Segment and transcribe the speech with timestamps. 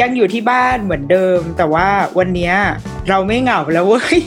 [0.00, 1.88] ยังอยู่ที่บ้านเหมือนเดิม แต่ว่า
[2.18, 2.52] วันนี้
[3.08, 4.18] เราไม่เหงาแล้วเว้ย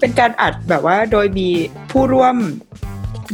[0.00, 1.48] เป็นการอัดแบบว่าโดยมี
[1.90, 2.36] ผู้ร่วม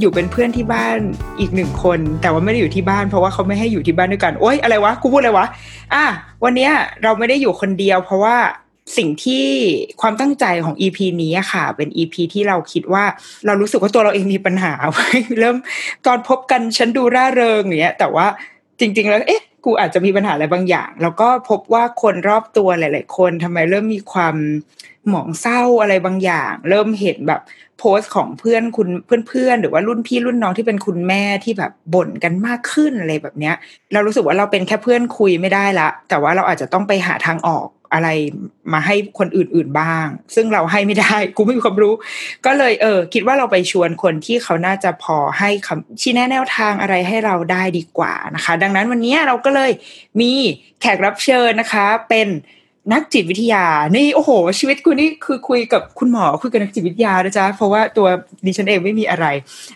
[0.01, 0.99] อยู่เป็นเพื่อนที่บ้าน
[1.41, 5.47] อีกหนึ่งคน แต่ว่าไม่ได้อยู่ที่บ้านเพราะว่าเขาไม่ให้อยู่ที่บ้านด้วยกัน โอ๊ยอะไรวะกูพูดอะไรวะ
[5.95, 6.05] อะ
[6.45, 6.69] วันนี้
[7.03, 8.37] เราไม่ได้อยู่คนเดียว เพราะว่า
[8.97, 9.47] สิ่งที่
[10.01, 13.05] ความตั้งใจของ EP นี้ค่ะ เป็น EP ที่เราคิดว่า
[13.47, 14.73] เรารู้สึกว่าตัวเราเองมีปัญหา
[15.41, 15.57] เริ่ม
[16.07, 18.27] ตอนพบกันฉันดูร่าเริงอย่างเงี้ยแต่ว่า
[18.81, 24.37] จริง ๆ แล้วเอ๊ะ กูอาจจะมีปัญหาอะไรบางอย่าง แล้วก็พบว่าคนรอบตัวหลาย ๆ คนทำไมเริ่มมีความ
[25.09, 27.41] หมองเศร้าอะไรบางอย่าง เริ่มเห็นแบบ
[27.79, 28.89] โพสต์ของเพื่อนคุณ
[29.29, 33.55] เพื่อนๆหรือว่ารุ่นพี่รุ่นน้องที่เป็นคุณแม่ที่แบบบ่นกันมากขึ้นอะไรแบบเนี้ย
[33.93, 38.09] เรารู้สึกว่าเราเป็นแค่เพื่อนคุยไม่ได้ละ แต่ว่าเราอาจจะต้องไปหาทางออก อะไร
[38.73, 41.95] มาให้คนอื่นๆบ้าง ซึ่งเราให้ไม่ได้กูไม่มีความรู้
[42.47, 49.71] ก็เลยเออ คิดว่าเราไปชวนคนที่เขาน่าจะพอให้คำชี้แนะแนวทางอะไรให้เราได้ดีกว่านะคะ ดังนั้นวันนี้เราก็เลย
[50.21, 50.33] มี
[50.81, 52.29] แขกรับเชิญนะคะ เป็น
[52.93, 53.65] นักจิตวิทยา
[53.97, 58.07] นี่โอ้โห ชีวิตกูนี่คือคุยกับคุณหมอคุยกับนักจิตวิทยานะจ๊ะเพราะว่าตัว
[58.47, 59.27] ดิฉันเองไม่มีอะไร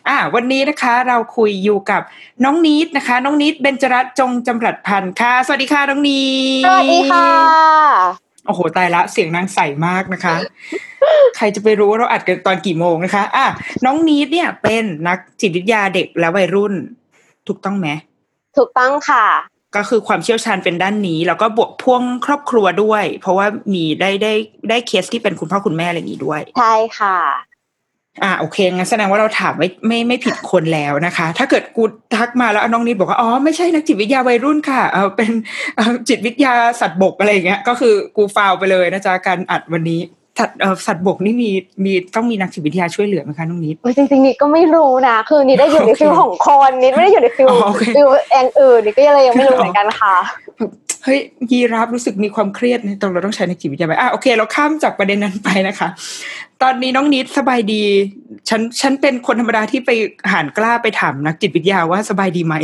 [0.09, 2.03] อ่า วันนี้นะคะเราคุยอยู่กับ
[2.45, 6.23] น้องนีดนะคะ น้องนีดเบญจรัตน์จงจำรัดพันธ์ค่ะ สวัสดีค่ะน้องนี
[6.63, 7.27] ดสวัสดีค่ะ
[8.47, 10.35] โอ้โหตายละเสียงนางใสมากนะคะ
[11.37, 13.47] ใครจะไปรู้ว่าเราอัดกันตอนกี่โมงนะคะ อะ
[13.85, 16.75] น้องนีดเนี่ยเป็นนักจิตวิทยาเด็กและวัยรุ่น
[17.47, 17.89] ถูกต้องไหม
[18.57, 19.27] ถูกต้องค่ะ
[19.77, 24.33] ก็คือความเชี่ยวชาญเป็นด้านนี้ แล้วก็บวกพ่วงครอบครัวด้วย เพราะว่ามีได้ได้
[24.71, 27.19] ได้เคสที่เป็นคุณพ่อคุณแม่อะไรอย่างนี้ด้วย ใช่ค่ะ
[28.23, 31.85] อ่าโอเคงั้นแสดงว่าเราถามไม่ไม่ไม่ผิดคนแล้วนะคะ ถ้าเกิดกู
[32.17, 35.31] ทักมาแล้วน้องนิดบอกว่าอ๋อไม่ใช่นักจิตวิทยาวัยรุ่นค่ะเออเป็น
[35.77, 40.01] เอ่อจิตวิทยาสัตว์บกอะไรอย่างเงี้ยก็คือกูฟาวไปเลยนะจ๊ะการอัดวันนี้
[40.39, 41.51] สัตว์เอ่อสัตว์บกนี่มี
[41.85, 50.15] มีต้องมีนักจิตวิทยาช่วยเหลือไหมคะน้องนิดโอ้ยจริงๆนิดก็ไม่รู้นะคือนิดได้อยู่ในโอเคฟิลของคนนิดไม่ได้อยู่ในฟิลอ๋อโอเคฟิลแองอื่นนิดก็เลยยังไม่รู้เหมือนกันค่ะ
[51.05, 51.19] เฮ้ย
[51.51, 55.89] ยีราฟรู้สึกมีความเครียดในตรงเราต้องใช้ในกจิตวิทยาไปอะโอเค เราข้ามจากประเด็นนั้นไปนะคะ
[56.63, 57.83] ตอนนี้น้องนิดสบายดี
[58.49, 59.91] ฉันฉันเป็นคนธรรมดาที่ไป
[60.33, 62.55] หานกล้าไปถามนักจิตวิทยาว่าสบายดีไหม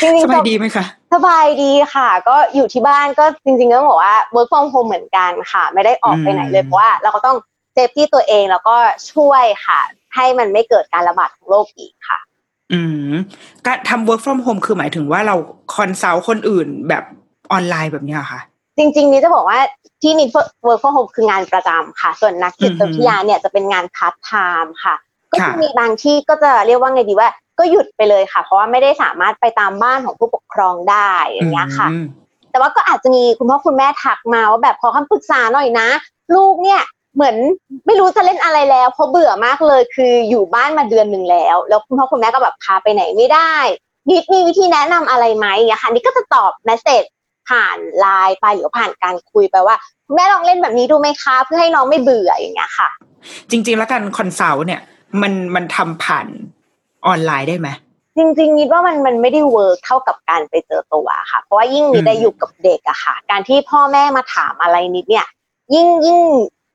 [0.00, 0.84] จริงๆสบายดีไหมคะ
[1.14, 7.36] สบายดีค่ะ ก็อยู่ที่บ้านก็จริงๆก็ต้องบอกว่า work from home เหมือนกันค่ะ ไม่ได้ออกไปไหนเลยอืมเพราะว่าเราก็ต้อง
[7.72, 8.76] save ที่ตัวเองแล้วก็
[9.12, 9.80] ช่วยค่ะ
[10.14, 12.18] ให้มันไม่เกิดการระบาดของโรคอีกค่ะ
[12.72, 12.80] อื
[13.10, 13.12] ม
[13.66, 15.36] การทำ work from home คือหมายถึงว่าเรา
[15.74, 17.04] consult คนอื่นแบบ
[17.52, 18.40] ออนไลน์แบบเนี้ยเหรอค่ะ
[18.78, 19.58] จริง ๆ นี่จะบอกว่า
[20.02, 20.28] ที่นิด
[20.66, 24.30] work from home คืองานประจำค่ะ ส่วนนักจิตวิทยาเนี่ยจะเป็นงานพาร์ทไท
[24.64, 24.94] ม์ค่ะ
[25.32, 32.06] ก็จะค่ะมีบางที่ก็จะเรียกว่าไงดีว่า ก็หยุดไปเลยค่ะ เพราะว่าไม่ได้สามารถไปตามบ้านของผู้ปกครองได้อย่างเงี้ยค่ะอืม
[32.50, 35.88] แต่ว่าก็อาจจะมีคุณพ่อคุณแม่ทักมาว่าแบบขอคำปรึกษาหน่อยนะ
[36.34, 36.82] ลูกเนี่ย
[37.14, 37.36] เหมือน
[37.86, 43.54] ไม่รู้จะเล่นอะไรแล้วเพราะเบื่อมากเลยคืออยู่บ้านมาเดือนหนึ่งแล้ว แล้วคุณพ่อคุณแม่ก็แบบพาไปไหนไม่ได้
[44.08, 47.02] นิดมีวิธีแนะนำอะไรไหมอย่างเงี้ยค่ะนี่ก็จะตอบ message
[47.48, 52.88] ผ่านไลน์ไปหรือผ่านการคุยไปว่าคุณแม่ลองเล่นแบบนี้ดูไหมคะ เพื่อให้น้องไม่เบื่ออย่างเงี้ยค่ะ
[53.50, 54.80] จริง ๆ แล้วการ consult เนี่ย
[55.22, 56.26] มันมันทำผ่าน
[57.06, 57.68] ออนไลน์ได้ไหม
[58.16, 65.26] จริงๆนิดว่ามันมันไม่ได้ work เท่ากับการไปเจอตัวค่ะ เพราะว่ายิ่งนิดได้อืมอยู่กับเด็กอะค่ะ การที่พ่อแม่มาถามอะไรนิดเนี่ย
[65.74, 66.20] ยิ่งยิ่ง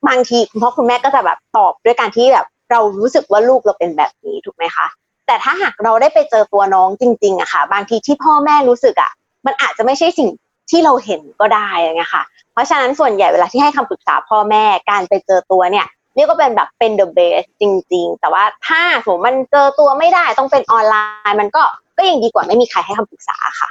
[0.08, 4.88] บางทีคุณพ่อคุณแม่ก็จะแบบตอบด้วยการที่แบบ เรารู้สึกว่าลูกเราเป็นแบบนี้ถูกไหมคะ
[5.28, 9.12] แต่ถ้าหากเราได้ไปเจอตัวน้องจริงๆอะค่ะ บางทีที่พ่อแม่รู้สึกอะ
[9.46, 10.30] มันอาจจะไม่ใช่สิ่ง
[10.70, 17.64] ที่เราเห็นก็ได้ไงค่ะ เพราะฉะนั้นส่วนใหญ่เวลาที่ให้คำปรึกษาพ่อแม่การไปเจอตัวเนี่ยเรียกว่าเป็นแบบเป็น the best จ
[17.94, 20.96] ริง ๆ แต่ว่าถ้าสมมติมันเจอตัวไม่ได้ต้องเป็นออนไล
[21.30, 21.64] น์ มันก็
[21.98, 23.70] ก็ยังดีกว่าไม่มีใครให้คำปรึกษาค่ะ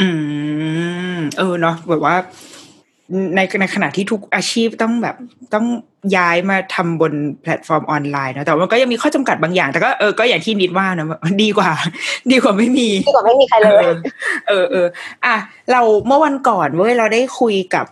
[0.00, 0.08] อื
[1.16, 2.14] ม เออเนาะแบบว่า
[3.36, 5.16] ในในขณะที่ทุกอาชีพต้องแบบ
[5.54, 5.66] ต้อง
[6.16, 7.12] ย้ายมาทำบน
[7.42, 11.70] แพลตฟอร์มออนไลน์เนอะแต่ว่ามันก็ยังมีข้อจำกัดบางอย่าง แต่ก็เออก็อย่างที่นิดว่านะว่าดีกว่า
[12.30, 13.84] ดีกว่าไม่มีดีกว่าไม่มีใครเลย
[14.48, 14.86] เออเออ
[15.24, 15.36] อะ
[15.72, 17.86] เราเมื่อวันก่อนเว้ยเราได้คุยกับ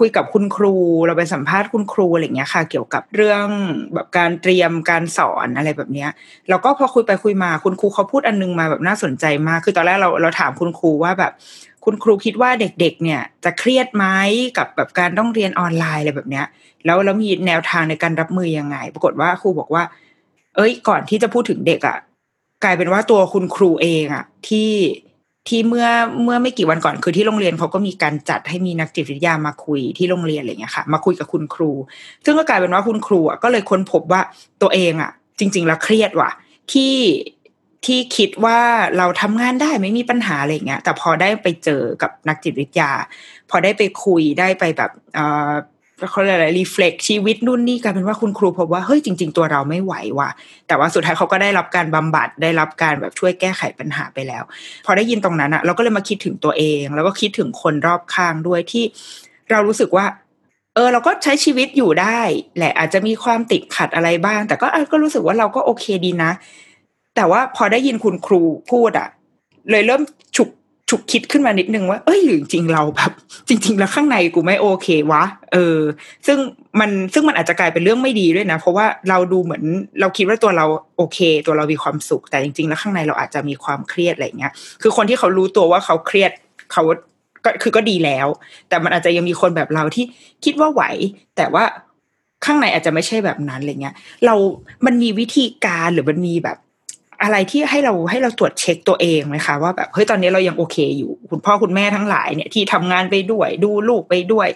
[0.00, 0.74] คุยกับคุณครู
[1.06, 3.46] เราไปสัมภาษณ์คุณครูอะไรอย่างเงี้ยค่ะ เกี่ยวกับเรื่อง
[3.94, 6.10] แบบการเตรียมการสอนอะไรแบบเนี้ย
[6.48, 11.32] แล้วก็พอคุยไปคุยมาคุณครูเขาพูดอันนึงมาแบบน่าสนใจมากคือตอนแรกเราเราถามคุณครูว่าแบบ
[11.84, 14.04] คุณครูคิดว่าเด็กๆ เนี่ยจะเครียดไหม
[14.58, 16.46] กับแบบการต้องเรียนออนไลน์อะไรแบบเนี้ย
[16.84, 19.82] แล้วแล้วมีแนวทางในการรับมือยังไง ปรากฏว่าครูบอกว่า
[20.56, 21.98] เอ้ย ก่อนที่จะพูดถึงเด็กอะ่ะ
[22.64, 24.72] กลายเป็นว่าตัวคุณครูเองอะ่ะ ที่
[25.48, 25.88] ที่เมื่อ
[26.22, 31.70] เมื่อไม่กี่วันก่อนคือที่โรงเรียนเขาก็มีการจัดให้มีนักจิตวิทยามาคุยที่โรงเรียนอะไรเงี้ยค่ะ มาคุยกับคุณครู
[32.24, 34.20] ซึ่งก็กลายเป็นว่าคุณครูอะก็เลยค้นพบว่า
[34.62, 36.30] ตัวเองอะ จริง ๆ แล้วเครียดว่ะ
[36.72, 36.94] ที่
[37.86, 38.58] ที่คิดว่า
[38.98, 42.92] เราทำงานได้ไม่มีปัญหาอะไรเงี้ย แต่พอได้ไปเจอกับนักจิตวิทยา
[43.50, 45.20] พอได้ไปคุยได้ไปแบบเอ
[45.50, 45.52] อ
[46.10, 50.30] เขาเรียกอะไรรีเฟล็กชีวิตนู่นนี่กลายเป็นว่าคุณครูพบว่าเฮ้ยจริง ๆ ตัวเราไม่ไหวว่ะ
[50.68, 54.42] แต่ว่าสุดท้ายเขาก็ได้รับการบำบัดได้รับการแบบช่วยแก้ไขปัญหาไปแล้ว
[54.86, 58.84] พอได้ยินตรงนั้นอะเราก็เลยมาคิดถึงตัวเอง แล้วก็คิดถึงคนรอบข้างด้วยที่
[59.50, 60.06] เรารู้สึกว่า
[60.74, 62.20] เออ เราก็ใช้ชีวิตอยู่ได้
[62.56, 66.30] แหละอาจจะมีความติดขัดอะไรบ้าง แต่ก็ก็รู้สึกว่าเราก็โอเคดีนะ
[67.16, 69.08] แต่ว่าพอได้ยินคุณครูพูดอะ
[69.70, 70.02] เลยเริ่ม
[70.36, 70.48] ฉุก
[70.90, 73.12] ฉุกคิดขึ้นมานิดนึงว่า เอ้ยหรือจริงเราแบบ
[73.48, 75.22] จริง ๆ แล้วข้างในกูไม่โอเควะ
[75.52, 75.78] เออ
[76.26, 76.38] ซึ่ง
[76.80, 79.62] มันซึ่งมันอาจจะกลายเป็นเรื่องไม่ดีด้วยนะ เพราะว่าเราดูเหมือน
[80.00, 80.66] เราคิดว่าตัวเรา
[80.96, 86.30] โอเค ตัวเรามีความสุข แต่จริง ๆ แล้วข้างในเราอาจจะมีความเครียดอะไรเงี้ย คือคนที่เขารู้ตัวว่าเขาเครียด
[86.72, 86.82] เขา
[87.44, 88.26] ก็คือก็ดีแล้ว
[88.68, 90.04] แต่มันอาจจะยังมีคนแบบเราที่
[90.44, 90.82] คิดว่าไหว
[91.36, 91.64] แต่ว่า
[92.44, 93.94] ข้างในอาจจะไม่ใช่แบบนั้นอะไรเงี้ย
[94.26, 94.34] เรา
[94.86, 96.58] มันมีวิธีการหรือมันมีแบบ
[97.22, 104.48] อะไรที่ให้เราให้เราตรวจเช็คตัวเองไหมคะว่าแบบเฮ้ยตอนนี้เรายังโอเคอยู่ คุณพ่อคุณแม่ทั้งหลายเนี่ยที่ทำงานไปด้วย ดูลูกไปด้วย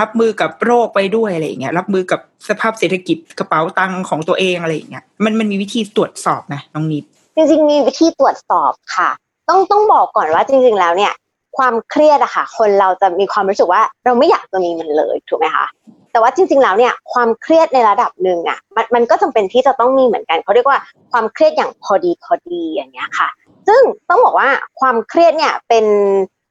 [0.00, 7.04] รับมือกับโรคไปด้วยอะไรอย่างเงี้ยรับมือกับสภาพเศรษฐกิจกระเป๋าตังค์ของตัวเองอะไรอย่างเงี้ยมันมันมีวิธีตรวจสอบนะน้องนิด
[7.36, 9.10] จริงๆมีวิธีตรวจสอบค่ะ
[9.48, 11.12] ต้องต้องบอกก่อนว่าจริง ๆ แล้วเนี่ย
[11.56, 15.66] ความเครียดอะค่ะ คนเราจะมีความรู้สึกว่าเราไม่อยากจะมีมันเลยถูกไหมคะ
[16.12, 20.78] แต่ว่าจริง ๆ แล้วเนี่ยความเครียดในระดับหนึ่งอะมันมันก็จำเป็นที่จะต้องมีเหมือนกันเขาเรียกว่า
[21.12, 23.28] ความเครียดอย่างพอดีพอดีอย่างเงี้ยค่ะ
[23.68, 24.48] ซึ่งต้องบอกว่า
[24.80, 25.86] ความเครียดเนี่ยเป็น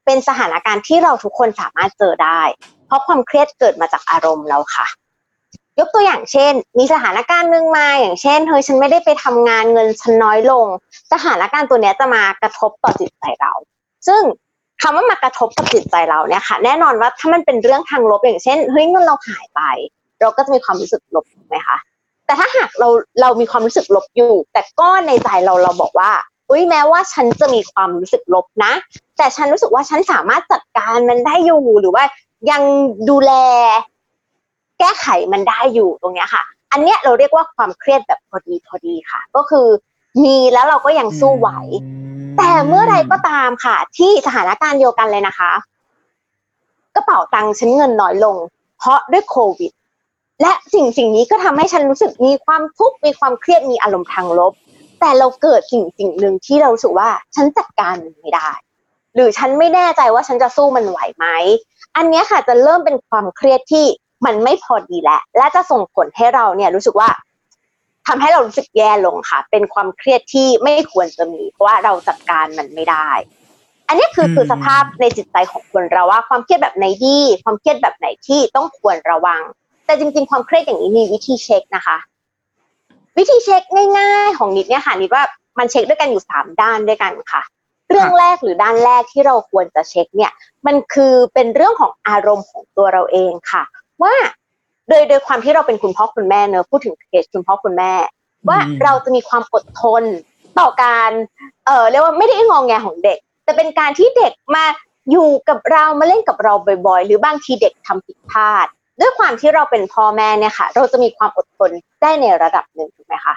[0.06, 2.42] เป็นสถานการณ์ที่เราทุกคนสามารถเจอได้
[2.88, 4.88] เพราะความเครียดเกิดมาจากอารมณ์เราค่ะ
[5.80, 10.66] ยกตัวอย่างเช่น มีสถานการณ์หนึ่งมาอย่างเช่นเฮ้ยฉันไม่ได้ไปทำงานเงินฉันน้อยลง
[11.12, 13.54] สถานการณ์ตัวเนี้ยจะมากระทบต่อจิตใจเรา
[14.08, 14.22] ซึ่ง
[14.82, 19.62] คำว่ามากระทบกับจิตใจเราเนี่ยค่ะ แน่นอนว่าถ้ามันเป็นเรื่องทางลบอย่างเช่นเฮ้ยเงินเราหายไป
[20.22, 21.78] เราก็จะมีความรู้สึกลบถูกไหมคะ
[22.26, 22.88] แต่ถ้าหากเรา
[23.22, 26.12] เรามีความรู้สึกลบอยู่ แต่ก็ในใจเราเราบอกว่า
[26.50, 28.74] อุ้ยแม้ว่าฉันจะมีความรู้สึกลบนะ
[29.18, 32.04] แต่ฉันรู้สึกว่าฉันสามารถจัดการมันได้อยู่หรือว่า
[32.52, 32.62] ยัง
[33.10, 33.32] ดูแล
[34.80, 39.68] แก้ไขมันได้อยู่ตรงเนี้ยค่ะ อันเนี้ยเราเรียกว่าความเครียดแบบพอดีพอดีค่ะ ก็คือ
[40.24, 41.50] มีแล้วเราก็ยังสู้ไหว
[42.38, 45.52] แต่เมื่อไรก็ตามค่ะ ที่สถานการณ์เดียวกันเลยนะคะ
[46.96, 48.36] กระเป๋าตังค์ฉันเงินน้อยลง
[48.80, 49.72] เพราะด้วยโควิด
[50.42, 54.54] และสิ่งสิ่งนี้ก็ทำให้ฉันรู้สึกมีความทุกข์มีความเครียดมีอารมณ์ทางลบ
[55.00, 58.50] แต่เราเกิดสิ่งสิ่งหนึ่งที่เราสึกว่าฉันจัดการมันไม่ได้
[59.16, 61.26] หรือฉันไม่แน่ใจว่าฉันจะสู้มันไหวไหม
[61.96, 63.86] อันนี้ค่ะจะเริ่มเป็นความเครียดที่
[64.26, 67.10] มันไม่พอดีแล้วและจะส่งผลให้เราเนี่ยรู้สึกว่า
[68.08, 73.10] ทำให้เรารู้สึกแย่ลงค่ะ เป็นความเครียดที่ไม่ควรจะมี เพราะว่าเราจัดการมันไม่ได้
[73.88, 79.42] อันนี้คือคือสภาพในจิตใจของคนเราว่าความเครียดแบบไหนดี ความเครียดแบบไหนที่ต้องควรระวัง
[79.86, 81.98] แต่จริง ๆ ความเครียดอย่างนี้มีวิธีเช็คนะคะ
[83.18, 83.64] วิธีเช็ค
[83.98, 85.24] ง่าย ๆ ของนิดเนี่ยค่ะนิดว่า
[85.60, 87.42] มันเช็คด้วยกันอยู่สามด้านด้วยกันค่ะ
[87.90, 90.32] เรื่องแรกหรือด้านแรกที่เราควรจะเช็คเนี่ย
[90.66, 93.64] มันคือเป็นเรื่องของอารมณ์ของตัวเราเองค่ะ
[94.04, 94.16] ว่า
[94.90, 97.94] โดยโดยความที่เราเป็นคุณพ่อคุณแม่เนอะพูดถึงเคสคุณพ่อคุณแม่
[98.50, 100.04] ว่าเราจะมีความอดทน
[100.60, 101.12] ต่อการ
[101.66, 104.66] เออเรียกว่าไม่ได้งองแงของเด็ก แต่เป็นการที่เด็กมา
[105.12, 106.54] อยู่กับเรามาเล่นกับเรา
[106.88, 108.68] บ่อยๆ หรือบางทีเด็กทำผิดพลาด
[109.00, 113.36] ด้วยความที่เราเป็นพ่อแม่เนี่ยค่ะ เราจะมีความอดทนได้ในระดับหนึ่งถูกไหมคะ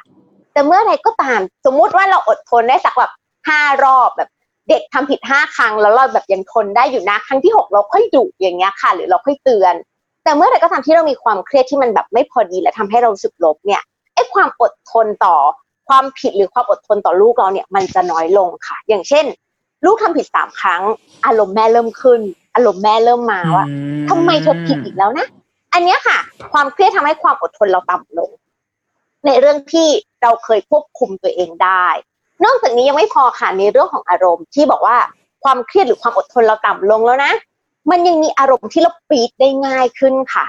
[0.52, 3.12] แต่เมื่อไรก็ตามสมมุติว่าเราอดทนได้สักแบบ
[3.48, 4.30] ห้ารอบแบบ
[4.68, 9.74] เด็กทำผิดห้าครั้งแล้วเราแบบยังทนได้อยู่นะครั้งที่หกเราค่อยดุอย่างเงี้ยค่ะ หรือเราค่อยเตือน
[10.24, 13.82] แต่เมื่อไรก็ตามที่เรามีความเครียดที่มันแบบไม่พอดีและทำให้เรารู้สึกลบเนี่ย
[14.14, 15.36] ไอ้ความอดทนต่อ
[15.88, 19.24] ความผิดหรือความอดทนต่อลูกเราเนี่ยมันจะน้อยลงค่ะ อย่างเช่น
[19.84, 20.82] ลูกทำผิดสามครั้ง
[21.26, 22.20] อารมณ์แม่เริ่มขึ้น
[22.54, 23.66] อารมณ์แม่เริ่มมาว่า
[24.08, 25.26] ทำไมเธอผิดอีกแล้วนะ
[25.72, 26.18] อันเนี้ยค่ะ
[26.52, 28.30] ความเครียดทำให้ความอดทนเราต่ำลง
[29.26, 29.88] ในเรื่องที่
[30.22, 31.86] เราเคยควบคุมตัวเองได้
[32.44, 34.96] นอกจากนี้ยังไม่พอค่ะในเรื่องของอารมณ์ที่บอกว่า
[35.44, 37.32] ความเครียดหรือความอดทนเราต่ำลงแล้วนะ
[37.90, 40.46] มันยังมีอารมณ์ที่เราปีดได้ง่ายขึ้นค่ะ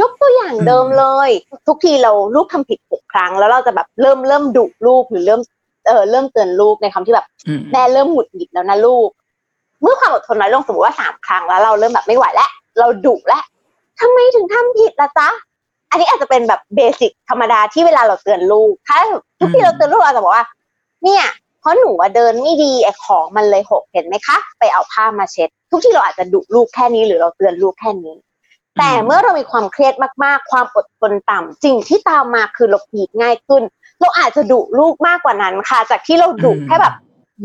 [0.00, 1.30] ยกตัวอย่างเดิมเลย
[1.66, 5.40] ทุกทีเราลูกทำผิดหกครั้ง แล้วเราจะแบบเริ่มเริ่มดุลูกหรือเริ่ม
[5.86, 7.26] เออเริ่มเตือนลูกในคำที่แบบ
[7.72, 9.08] แม่เริ่มหงุดหงิดแล้วนะลูก
[9.82, 13.42] เมื่อความอดทนน้อยลงสมมติว่าสามครั้งแล้วเราเริ่มแบบไม่ไหวแล้วเราดุแล้ว
[14.00, 15.28] ทำไมถึงทำผิดล่ะจ๊ะ
[15.90, 18.96] อันนี้อาจจะเป็นแบบเบสิกธรรมดาที่เวลาเราเตือนลูก ถ้า
[19.40, 20.46] ทุกทีเราเตือนลูกเราจะบอกว่า
[21.04, 28.14] เนี่ยเพ ราะหนูเดินไม่ดีไอ้ของมันเลยหกเห็นไหมคะ ไปเอาผ้ามาเช็ด ทุกที่เราอาจจะดุลูกแค่นี้หรือเราเตือนลูกแค่นี้
[28.78, 29.94] แต่เมื่อเรามีความเครียด
[30.24, 33.62] มากๆ ความอดทนต่ำสิ่งที่ตามมาคือเราปีดง่ายขึ้น
[34.00, 36.94] เราอาจจะดุลูกมากกว่านั้นค่ะ จากที่เราดุแค่แบบ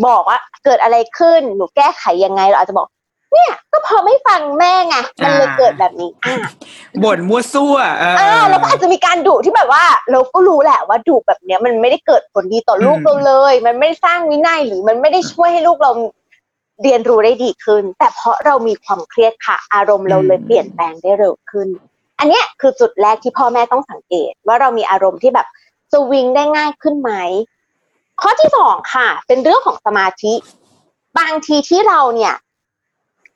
[0.07, 2.87] บอกว่าเกิดอะไรขึ้นหนูแก้ไขยังไงเราอาจจะบอก
[3.33, 6.37] เนี่ย ก็พอไม่ฟังแม่ไงมันเลยเกิดแบบนี้อ่า
[7.03, 15.91] บ่นมั่วซั่วเอออ่าแล้วก็อาจจะมีการดุที่แบบว่า เราก็รู้แหละว่าดุแบบเนี้ยมันไม่ได้เกิดผลดีต่อลูกอืมเราเลย มันไม่ได้สร้างวินัยหรือมันไม่ได้ช่วยให้ลูกเรา
[16.83, 21.67] เรียนรู้ได้ดีขึ้น แต่เพราะเรามีความเครียดค่ะ อารมณ์เราเลยเปลี่ยนแปลงได้เร็วขึ้น
[22.19, 25.47] อันเนี้ยคือจุดแรกที่พ่อแม่ต้องสังเกต ว่าเรามีอารมณ์ที่แบบ
[25.91, 27.11] สวิงได้ง่ายขึ้นไหม
[28.21, 30.33] ข้อที่สองค่ะ เป็นเรื่องของสมาธิ
[31.19, 32.33] บางทีที่เราเนี่ย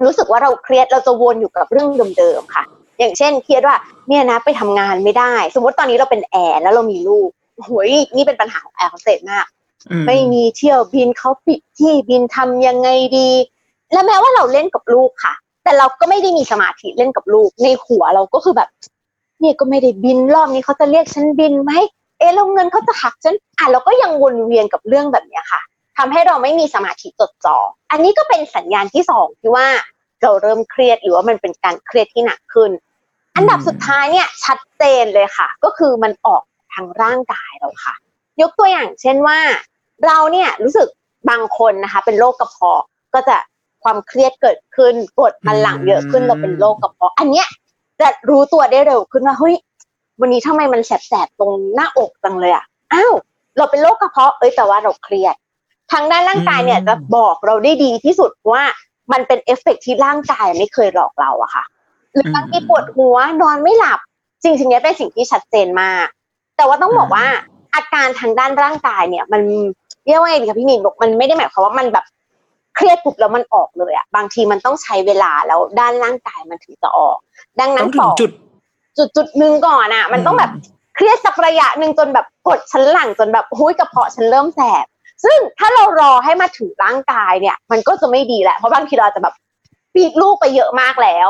[0.04, 2.64] รู้สึกว่าเราเครียดเราจะวนอยู่กับเรื่องเดิมๆค่ะ
[3.00, 3.78] อย่างเช่นเครียดว่า
[4.08, 7.30] เนี่ยนะไปทำงานไม่ได้ สมมติตอนนี้เราเป็นแอร์แล้วเรามีลูก
[7.64, 9.46] โหยนี่เป็นปัญหาของแอร์เขาเสร็จมาก
[9.92, 13.30] อืไม่มีเที่ยวบินเขาปิดที่บินทำยังไงดี
[13.92, 18.70] และแม้ว่าเราเล่นกับลูกค่ะ แต่เราก็ไม่ได้มีสมาธิเล่นกับลูก ในหัวเราก็คือแบบ
[19.40, 21.72] เนี่ยก็ไม่ได้บินรอบนี้เขาจะเรียกฉันบินไหม
[22.20, 25.62] เอะแล้วเงินเขาจะหักฉันอะเราก็ยังวนเวียนกับเรื่องแบบเนี้ยค่ะ
[25.98, 27.58] ทำให้เราไม่มีสมาธิจดจ่อ
[27.92, 29.68] อันนี้ก็เป็นสัญญาณที่สองที่ว่า
[30.22, 32.72] เราเริ่มเครียดหรือว่ามันเป็นการเครียดที่หนักขึ้น
[33.36, 36.42] อันดับสุดท้ายเนี่ยชัดเจนเลยค่ะ ก็คือมันออก
[36.74, 37.96] ทางร่างกายเราค่ะ
[38.42, 39.40] ยกตัวอย่างเช่นว่า
[40.06, 40.88] เราเนี่ยรู้สึก
[41.30, 43.38] บางคนนะคะเป็นโรคกระเพาะก็จะ
[43.84, 47.48] ความเครียดเกิดขึ้นกรดมันหลั่งเยอะขึ้นเราเป็นโรคกระเพาะ อันเนี้ย
[48.00, 49.56] จะรู้ตัวได้เร็วขึ้นว่าเฮ้ย
[50.22, 53.14] วันนี้ทำไมมันแสบๆตรงหน้าอกจังเลยอะอ้าว
[53.58, 55.36] เราเป็นโรคกระเพาะเอ้ยแต่ว่าเราเครียด
[55.92, 58.64] ทางด้านร่างกายเนี่ยจะบอกเราได้ดีที่สุดว่า
[59.12, 61.64] มันเป็นเอฟเฟกต์ที่ร่างกายไม่เคยหลอกเราอะค่ะ
[62.14, 64.00] หรือบางทีปวดหัวนอนไม่หลับ
[64.44, 66.06] จริงๆเนี้ยเป็นสิ่งที่ชัดเจนมาก
[66.58, 67.26] แต่ว่าต้องบอกว่า
[67.76, 69.42] อาการทางด้านร่างกายเนี่ย มัน
[70.06, 72.06] เรียกว่าไงดีคะพี่หนิงบอกมันไม่ได้หมายความว่ามันแบบ
[72.76, 77.18] เครียดปุ๊บแล้วมันออกเลยอะบางทีมันต้องใช้เวลาแล้วด้านร่างกายมันถึงจะออก
[77.60, 78.32] ดังนั้ต้นองถึต่งอจุด
[78.98, 80.52] จุดจุดหนึ่งก่อนอะมันต้องแบบ
[80.96, 84.86] เครียดสักระยะหนึ่งจนแบบกดชั้นหลังจนแบบหุ้ยกระเพาะฉันเริ่มแสบ
[85.24, 89.36] ซึ่งถ้าเรารอให้มาถึงร่างกายเนี่ย มันก็จะไม่ดีแหละเพราะบางทีเราอาจจะแบบ
[89.94, 91.30] ปีดลูกไปเยอะมากแล้ว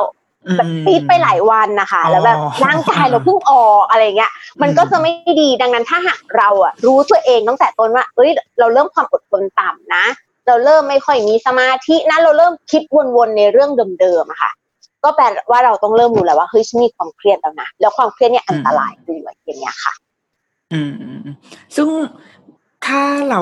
[0.58, 10.06] แบบปีดไปหลายวันนะคะอ๋อแล้วแบบร่างกายเราเพิ่งออกอะไรเงี้ย มันก็จะไม่ดีดังนั้นถ้าหากเราอะรู้ตัวเองตั้งแต่ต้นว่า เอ้ยเราเริ่มความอดทนต่ำนะ
[10.48, 12.82] เราเริ่มไม่ค่อยมีสมาธินะเราเริ่มคิด
[13.16, 14.52] วนๆในเรื่องเดิมๆอะค่ะ
[15.04, 19.94] ก็แปลว่าเราต้องเริ่มรู้แล้วว่าเฮ้ยฉันมีความเครียดแล้วนะแล้วความเครียดเนี่ยอันตรายด้วยอย่างเงี้ยค่ะ
[20.74, 21.36] อืมอืมอืม
[21.76, 21.88] ซึ่ง
[22.88, 23.42] ถ้าเรา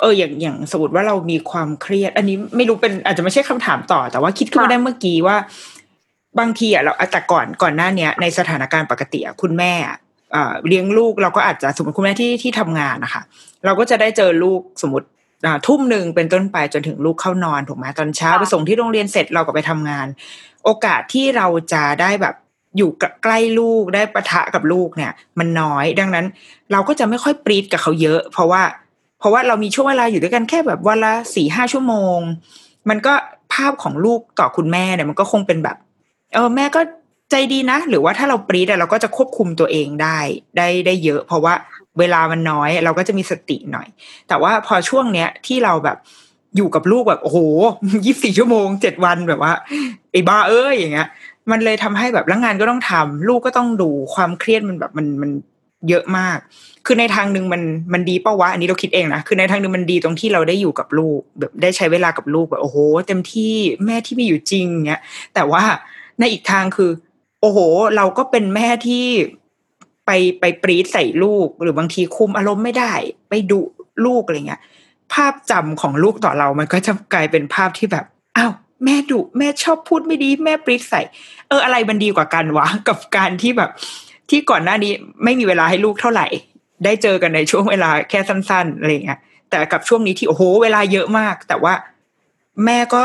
[0.00, 5.36] เอออย่างอย่างสมมติว่าเรามีความเครียด อันนี้ไม่รู้เป็นอาจจะไม่ใช่คำถามต่อ แต่ว่าคิดขึ้นมาค่ะได้เมื่อกี้ว่า
[6.38, 9.96] บางทีอะเราแต่ก่อนก่อนหน้าเนี้ย ในสถานการณ์ปกติอะคุณแม่อะ
[10.32, 13.22] เอ่อเลี้ยงลูกเราก็อาจจะสมมติคุณแม่ที่ที่ทำงานนะคะ
[13.64, 15.06] เราก็จะได้เจอลูกสมมติ
[15.46, 20.06] อ่าทุ่มหนึ่งเป็นต้นไปจนถึงลูกเข้านอนถูกไหมตอนเช้าค่ะไปส่งที่โรงเรียนเสร็จเราก็ไปทำงาน
[20.64, 22.34] โอกาสที่เราจะได้แบบ
[22.76, 22.90] อยู่
[23.22, 26.26] ใกล้ลูกได้ประทะกับลูกเนี่ย มันน้อย ดังนั้น
[26.72, 28.62] เราก็จะไม่ค่อยปรีดกับเขาเยอะ เพราะว่า
[29.18, 32.18] เพราะว่าเรามีช่วงเวลาอยู่ด้วยกันแค่แบบวันละสี่ห้าชั่วโมง
[32.88, 33.14] มันก็
[33.52, 35.76] ภาพของลูกต่อคุณแม่เนี่ยมันก็คงเป็นแบบ
[36.34, 36.80] เออแม่ก็
[37.30, 40.18] ใจดีนะ หรือว่าถ้าเราปรีดเราก็จะควบคุมตัวเองได้
[40.56, 41.54] ได้ได้เยอะ เพราะว่า
[41.98, 43.88] เวลามันน้อย เราก็จะมีสติหน่อย
[44.28, 45.98] แต่ว่าพอช่วงเนี้ยที่เราแบบ
[46.56, 47.38] อยู่กับลูกแบบโอ้โห
[48.04, 49.52] ยี่สิบสี่ชั่วโมงเจ็ดวันแบบว่า
[50.12, 51.08] ไอ้บ้าเอ้ยอย่างเงี้ย
[51.50, 55.30] มันเลยทำให้แบบแล้วงานก็ต้องทำลูกก็ต้องดูความเครียดมันแบบมันมัน
[55.88, 56.38] เยอะมาก
[56.86, 62.76] คือในทางหนึ่งมันมันดีเป้าวะ อันนี้เราคิดเองนะ คือในทางหนึ่งมันดีตรงที่เราได้อยู่กับลูก แบบได้ใช้เวลากับลูกแบบโอ้โห
[63.08, 63.54] เต็มที่
[63.86, 65.02] แม่ที่มีอยู่จริงเงี้ย
[65.34, 65.62] แต่ว่า
[66.18, 66.90] ในอีกทางคือ
[67.40, 67.58] โอ้โห
[67.96, 69.06] เราก็เป็นแม่ที่
[70.06, 72.92] ไปไปปรีดใส่ลูก หรือบางทีคุมอารมณ์ไม่ได้
[73.28, 73.60] ไปดุ
[74.06, 74.60] ลูกอะไรเงี้ย
[75.12, 78.04] ภาพจำของลูกต่อเรามันก็จะกลายเป็นภาพที่แบบ
[78.36, 78.52] อ้าว
[78.84, 81.00] แม่ดุแม่ชอบพูดไม่ดี แม่ปรีดใส่
[81.48, 83.70] เอออะไรมันดีกว่ากันวะ กับการที่แบบ
[84.30, 84.92] ที่ก่อนหน้านี้
[85.24, 86.26] ไม่มีเวลาให้ลูกเท่าไหร่
[86.84, 89.20] ได้เจอกันในช่วงเวลาแค่สั้นๆอะไรเงี้ย
[89.50, 91.74] แต่กับช่วงนี้ที่โอ้โห เวลาเยอะมาก แต่ว่า
[92.64, 93.02] แม่ก็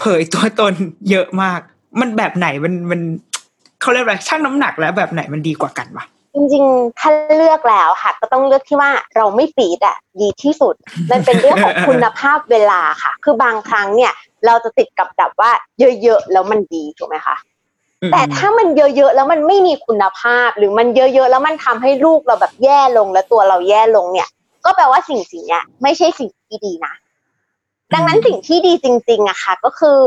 [0.00, 0.74] เผยตัวตน
[1.10, 1.60] เยอะมาก
[2.00, 3.00] มันแบบไหนมันมัน
[3.80, 10.74] เขาเรียกอะไรช่างน้ำหนักแล้วแบบไหนมันดีกว่ากันวะจริงๆ ถ้าเลือกแล้วค่ะ ก็ต้องเลือกที่ว่าเราไม่ปีดอะดีที่สุด
[11.10, 14.12] มันเป็นเรื่องของคุณภาพเวลาค่ะ คือบางครั้งเนี่ย
[14.46, 15.50] เราจะติดกับดับว่า
[16.02, 17.36] เยอะๆแล้วมันดีถูกไหมคะ
[18.12, 24.28] แต่ถ้ามันเยอะๆแล้วมันไม่มีคุณภาพ หรือมันเยอะๆแล้วมันทำให้ลูกเราแบบแย่ลงแล้วตัวเราแย่ลงเนี่ย
[24.64, 26.94] ก็แปลว่าสิ่งสิ่งเนี้ยไม่ใช่สิ่งที่ดีนะ
[27.94, 29.98] ดังนั้นสิ่งที่ดีจริง ๆอะค่ะ ก็คือ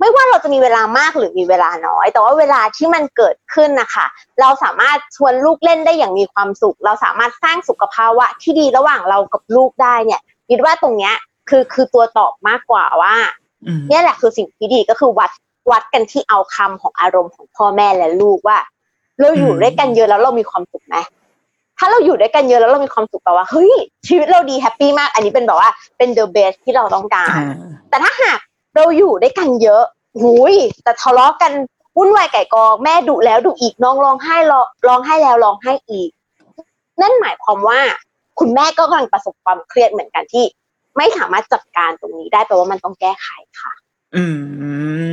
[0.00, 4.06] ไม่ว่าเราจะมีเวลามากหรือมีเวลาน้อย แต่ว่าเวลาที่มันเกิดขึ้นนะคะ
[4.40, 11.14] เราสามารถชวนลูกเล่นได้อย่างมีความสุข เราสามารถสร้างสุขภาวะที่ดีระหว่างเรากับลูกได้เนี่ยคิดว่าตรงเนี้ย
[11.48, 15.30] คือคือตัวตอบมากกว่าว่าอืมเนี่ยแหละคือสิ่งที่ดีก็คือวัด
[15.70, 18.58] วัดกันที่เอาคำของอารมณ์ของพ่อแม่และลูกว่า
[19.20, 20.96] เราอยู่อืมด้วยกันเยอะแล้วเรามีความสุขไหม
[21.78, 23.72] ถ้าเราอยู่ด้วยกันเยอะแล้วเรามีความสุขแปลว่าเฮ้ย
[24.08, 27.56] ชีวิตเราดีแฮปปี้มาก อันนี้เป็นแบบว่าเป็น the best ที่เราต้องการอ่า
[27.90, 28.38] แต่ถ้าหาก
[28.76, 29.82] เราอยู่ด้วยกันเยอะ
[30.20, 31.52] หุยแต่ทะเลาะกัน
[31.96, 36.10] วุ่นวายไก่กองแม่ดุแล้วดุอีกน้องร้องไห้ร้องร้องไห้แล้วร้องไห้อีก
[37.00, 37.80] นั่นหมายความว่า
[38.38, 40.44] คุณแม่ก็กำลังประสบความเครียดเหมือนกันที่
[40.98, 43.28] ไม่สามารถจัดการตรงนี้ได้แปลว่ามันต้องแก้ไข
[43.60, 43.72] ค่ะ
[44.16, 44.24] อื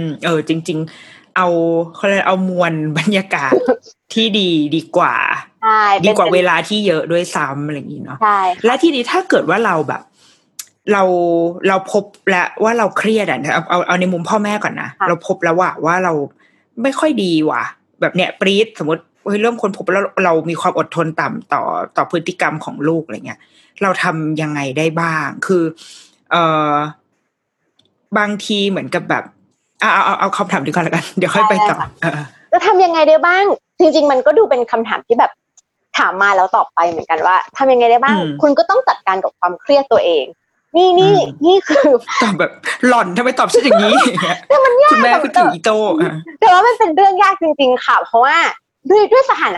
[0.01, 1.47] ม เออ จริง ๆ เอา
[1.95, 3.53] เขาเรียกเอามวลบรรยากาศ
[4.13, 5.15] ที่ดีดีกว่า
[5.63, 10.01] ใช่ดีกว่าป็นเวลาที่เยอะด้วยซ้ำอะไรอย่างนี้เนาะใช่และทีนี้ถ้าเกิดว่าเราแบบ
[10.91, 11.03] เรา
[11.67, 16.13] เราพบแล้วว่าเราเครียดอะเอาเอาเอาในมุมพ่อแม่ก่อนนะเราพบแล้วว่าว่าเรา
[16.81, 17.63] ไม่ค่อยดีว่ะ
[18.01, 21.61] แบบเนี้ยปรี๊ดสมมติ เฮ้ยเริ่มคนพบแล้วเรามีความอดทนต่ำต่อ
[21.97, 23.39] ต่อพฤติกรรมของลูกอะไรเงี้ย
[23.81, 25.63] เราทำยังไงได้บ้าง คือ
[26.31, 26.35] เอ
[26.71, 26.73] อ
[28.17, 29.23] บางทีเหมือนกับแบบ
[29.81, 32.19] เอาเอาเอาเอาคำถามดีกว่าแล้วกัน เดี๋ยวค่อยไปต่อเออ
[32.51, 33.43] จะทำยังไงได้บ้าง
[33.79, 35.31] จริง ๆ มันก็ดูเป็นคำถามที่แบบ
[35.97, 40.25] ถามมาแล้วตอบไปเหมือนกันว่าทำยังไงได้บ้าง คุณก็ต้องจัดการกับความเครียดตัวเอง
[40.77, 41.15] นี่นี่
[41.45, 41.87] นี่คือ
[42.23, 42.51] ตอบแบบ
[42.87, 43.97] หล่อนทำไมตอบฉันอย่างนี้
[44.47, 48.37] แต่มันยากคุณแม่ก็ถืออีโต้อะแต่ว่ามันเป็นเรื่องยากจริง ๆ ค่ะ เพราะว่า
[48.89, 49.55] ด้วยด้วยสถาน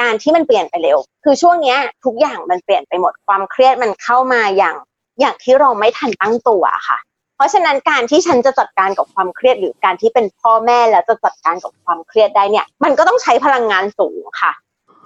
[0.00, 4.76] การณ์ที่มันเปลี่ยนไปเร็ว คือช่วงเนี้ยทุกอย่างมันเปลี่ยนไปหมดความเครียดมันเข้ามาอย่าง
[5.20, 6.98] อย่างที่เราไม่ทันตั้งตัวค่ะ
[7.36, 14.52] เพราะฉะนั้นการที่ฉันจะจัดการกับความเครียดหรือการที่เป็นพ่อแม่แล้วจะจัดการกับความเครียดได้เนี่ย มันก็ต้องใช้พลังงานสูงค่ะ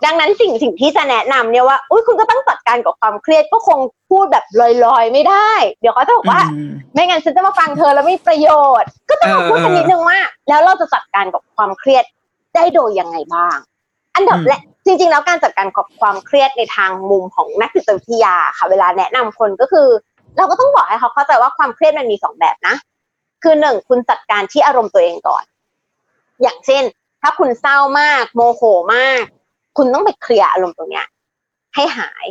[0.04, 3.78] ดังนั้นสิ่งสิ่งที่จะแนะนำเนี่ยว่าอุ้ยคุณก็ต้องจัดการกับความเครียดก็คง
[4.10, 8.48] พูดแบบลอยๆ ไม่ได้ เดี๋ยวเขาจะบอกว่าอืมไม่งั้นฉันจะมาฟังเธอแล้วไม่มีประโย
[8.80, 12.04] ชน์ ก็ต้องมาพูดกันนิดนึงว่า แล้วเราจะจัดการกับความเครียด
[12.54, 13.56] ได้โดยยังไงบ้าง
[14.14, 19.88] อันดับอืมแรกจริง ๆ แล้วการจัดการกับความเครียดในทางมุมของนักจิตวิทยาค่ะ เวลาแนะนำคนก็คือ
[20.36, 22.74] เราก็ต้องบอกให้เขาเข้าใจว่าความเครียดมันมีสองแบบนะ
[23.42, 25.44] คือหนึ่งคุณจัดการที่อารมณ์ตัวเองก่อน
[26.42, 26.82] อย่างเช่น
[27.22, 28.62] ถ้าคุณเศร้ามาก โมโห
[28.94, 29.24] มาก
[29.76, 31.06] คุณต้องไปเคลียร์อารมณ์ตรงเนี้ย
[31.74, 32.26] ให้หาย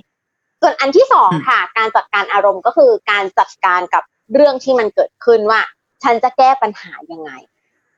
[0.62, 5.62] ส่วนอันที่สองค่ะ การจัดการอารมณ์ก็คือการจัดการกับเรื่องที่มันเกิดขึ้นว่า
[6.04, 7.32] ฉันจะแก้ปัญหายังไง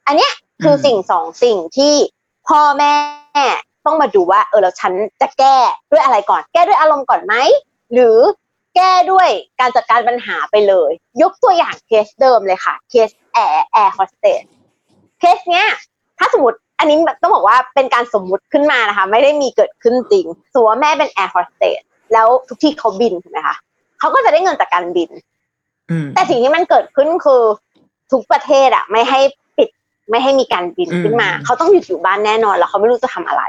[0.08, 0.32] อันเนี้ย
[0.63, 1.96] คือสิ่งสองสิ่งที่
[2.48, 2.94] พ่อแม่
[3.86, 5.56] ต้องมาดูว่าเออแล้วฉันจะแก้
[5.92, 7.34] ด้วยอะไรก่อน แก้ด้วยอารมณ์ก่อนไหม
[7.94, 8.18] หรือ
[8.75, 14.44] แก้ด้วยการจัดการปัญหาไปเลย ยกตัวอย่างเคสเดิมเลยค่ะเคสแอร์แอร์โฮสเตส
[15.20, 15.68] เคสเนี้ย
[16.20, 21.81] ถ้าสมมติอันนี้ต้องบอกว่าเป็นการสมมุติขึ้นมานะคะ ไม่ได้มีเกิดขึ้นจริงสมมติว่าแม่เป็นแอร์โฮสเตส
[22.14, 23.55] แล้วทุกที่เขาบินถูกไหมคะ
[24.00, 25.10] เขาก็จะได้เงินจากการบิน
[25.92, 27.42] อืมแต่สิ่งที่มันเกิดขึ้นคือ
[28.12, 29.49] ทุกประเทศอะไม่ให้ปิด
[30.09, 33.43] ไม่ให้มีการบินขึ้นมาอืมเขาต้องหยุดอยู่บ้านแน่นอนแล้วเขาไม่รู้จะทำอะไร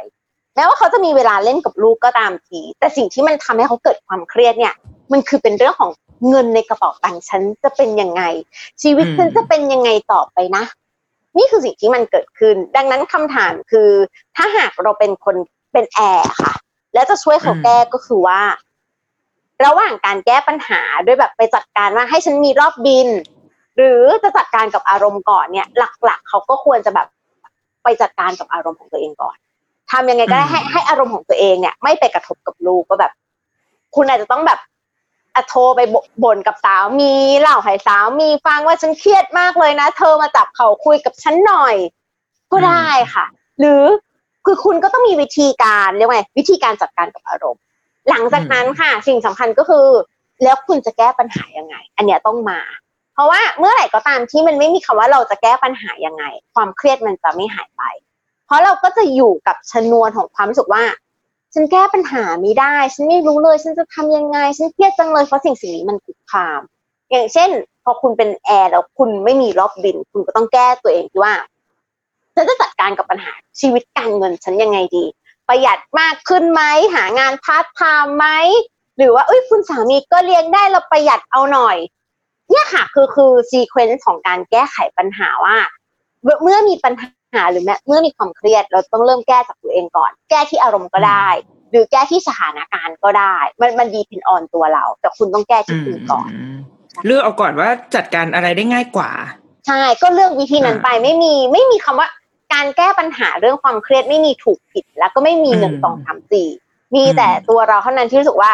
[0.54, 4.74] แม้ว่าเขาจะมีเวลาเล่นกับลูกก็ตามที แต่สิ่งที่มันทำให้เขาเกิดความเครียดเนี่ย
[5.12, 5.90] มันคือเป็นเรื่องของ
[6.28, 8.22] เงินในกระเป๋าตังค์ฉันจะเป็นยังไง
[8.82, 10.64] ชีวิตฉันจะเป็นยังไงต่อไปนะ
[11.38, 13.90] นี่คือสิ่งที่มันเกิดขึ้น ดังนั้นคำถามคือ
[14.36, 15.36] ถ้าหากเราเป็นคน
[15.72, 16.52] เป็นแอร์ค่ะ
[16.94, 18.40] แล้วจะช่วยเขาแก้ก็คือว่า
[19.64, 23.08] ระหว่างการแก้ปัญหาด้วยแบบไปจัดการว่าให้ฉันมีรอบบิน
[23.82, 25.66] หรือจะจัดการกับอารมณ์ก่อนเนี่ย
[26.04, 27.06] หลักๆเขาก็ควรจะแบบ
[27.82, 29.36] ไปจัดการกับอารมณ์ของตัวเองก่อน
[29.90, 33.12] ทำยังไงก็ได้อืมให้ให้อารมณ์ของตัวเองเนี่ย ไม่ไปกระทบกับลูกก็แบบ
[33.94, 34.58] คุณอาจจะต้องแบบ
[35.34, 41.76] อะโทรไปบบ่นกับสามีเล่าให้สามีฟังว่าฉันเครียดมากเลยนะ เธอมาจับเขาคุยกับฉันหน่อย
[42.52, 43.26] ก็ได้ค่ะ
[43.60, 43.84] หรือ
[44.44, 47.62] คือคุณก็ต้องมีวิธีการเรียกว่าไงวิธีการจัดการกับอารมณ์
[48.08, 49.86] หลังจากนั้นค่ะ สิ่งสำคัญก็คือ
[50.44, 52.89] แล้วคุณจะแก้ปัญหายังไง อันเนี้ยต้องมาเพ
[53.20, 57.82] ราะว่าเมื่อไหร่ก็ตามที่มันไม่มีคำว่าเราจะแก้ปัญหายังไง ความเครียดมันจะไม่หายไป
[58.46, 60.84] เพราะเราก็จะอยู่กับชนวนของความรู้สึกว่า
[61.54, 66.60] ฉันแก้ปัญหาไม่ได้ ฉันไม่รู้เลย ฉันจะทำยังไง ฉันเครียดจังเลยเพราะสิ่งสิ่งนี้มันคุกคาม
[67.10, 67.50] อย่างเช่น
[67.84, 71.34] พอคุณเป็นแอร์แล้วคุณไม่มีรอบบิน คุณก็ต้องแก้ตัวเองที่ว่า
[72.34, 75.04] ฉันจะจัดการกับปัญหาชีวิตการเงินฉันยังไงดี
[75.48, 76.62] ประหยัดมากขึ้นไหม
[76.94, 78.26] หางานพาร์ทไทม์ไหม
[78.96, 81.76] หรือว่าเอ้ยคุณสามีก็เลี้ยงได้เราประหยัดเอาหน่อย
[82.50, 85.56] เนี่ยค่ะคือคือ sequence ของการแก้ไขปัญหาว่า
[86.22, 91.28] เมื่อเมื่อมีปัญหาหรือแม้เมื่อมีความเครียด เราต้องเริ่มแก้จากตัวเองก่อน แก้ที่อารมณ์ก็ได้
[91.70, 96.58] หรือแก้ที่สถานการณ์ก็ได้ มันมัน depend onตัวเรา แต่คุณต้องแก้ที่คุณก่อนม
[97.06, 99.10] เลือกเอาก่อนว่าจัดการอะไรได้ง่ายกว่า
[99.66, 102.08] ใช่ก็เลือกวิธีนั้นไปไม่มีไม่มีคำว่า
[102.52, 106.48] การแก้ปัญหาเรื่องความเครียดไม่มีถูกผิด แล้วก็ไม่มีหนึ่งอืมสองสามสี่
[106.94, 108.52] มีอืมแต่ตัวเราเท่านั้นที่รู้สึกว่า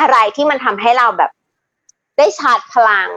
[0.00, 1.30] อะไรที่มันทำให้เราแบบ
[2.18, 3.08] ได้ชาร์จพลัง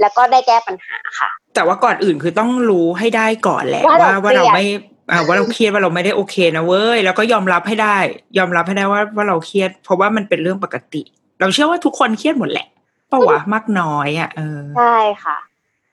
[0.00, 4.64] แล้วก็ได้แก้ปัญหาค่ะ แต่ว่าก่อนอื่นคือต้องรู้ให้ได้ก่อนแหละว่าเราว่าว่าเราเครียดไม่
[5.10, 7.96] อ่าว่าเราเครียดว่าเราไม่ได้โอเคนะเว้ยแล้วก็ยอมรับให้ได้
[8.38, 11.02] ยอมรับให้ได้ว่าว่าเราเครียด เพราะว่ามันเป็นเรื่องปกติ
[11.40, 12.66] เราเชื่อว่าทุกคนเครียดหมดแหละ
[13.10, 15.38] ปะวะมากน้อยอะเออใช่ค่ะ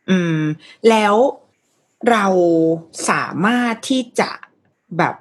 [0.09, 0.39] อืม
[0.89, 1.15] แล้ว
[2.11, 2.25] เรา
[3.09, 4.29] สามารถที่จะ
[4.97, 5.15] แบบ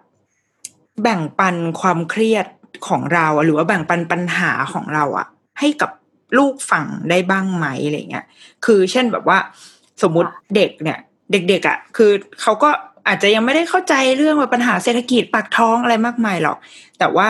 [1.02, 2.46] แบ่งปันความเครียด
[2.88, 5.26] ของเราหรือว่าแบ่งปันปัญหาของเราอะ
[5.58, 5.90] ให้กับ
[6.38, 8.26] ลูกฟังได้บ้างไหมอะไรเงี้ย
[8.64, 9.38] คือเช่นแบบว่า
[10.02, 10.98] สมมุติเด็กเนี่ย
[11.32, 12.70] เด็กๆอะคือเขาก็
[13.08, 16.58] อาจจะยังไม่ได้เข้าใจเรื่องว่าปัญหาเศรษฐกิจปากท้องอะไรมากมายหรอก
[16.98, 17.28] แต่ว่า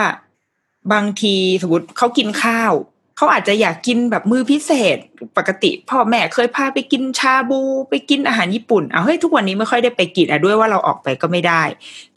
[0.93, 2.73] บางทีสมมติเขากินข้าว
[3.17, 4.97] เขาอาจจะอยากกินแบบมือพิเศษ
[5.37, 11.63] ปกติ พ่อแม่เคยพาไปกินชาบูไปกินอาหารญี่ปุ่นเอาเฮ้ยทุกวันนี้ไม่ค่อยได้ไปกินอะด้วยว่าเราออกไปก็ไม่ได้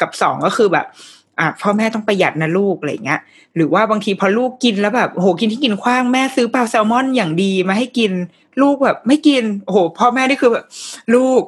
[0.01, 0.87] กับสองก็คือแบบ
[1.39, 3.21] อะพ่อแม่ต้องประหยัดนะลูกอะไรเงี้ย
[3.57, 8.13] หรือว่าบางทีพอลูกกินแล้วแบบโหกินที่กินขว้างแม่ซื้อปลาแซลมอนอย่างดีมาให้กิน
[8.63, 10.65] ลูกแบบไม่กินโอ้โหพ่อแม่นี่คือแบบ
[11.15, 11.43] ลูก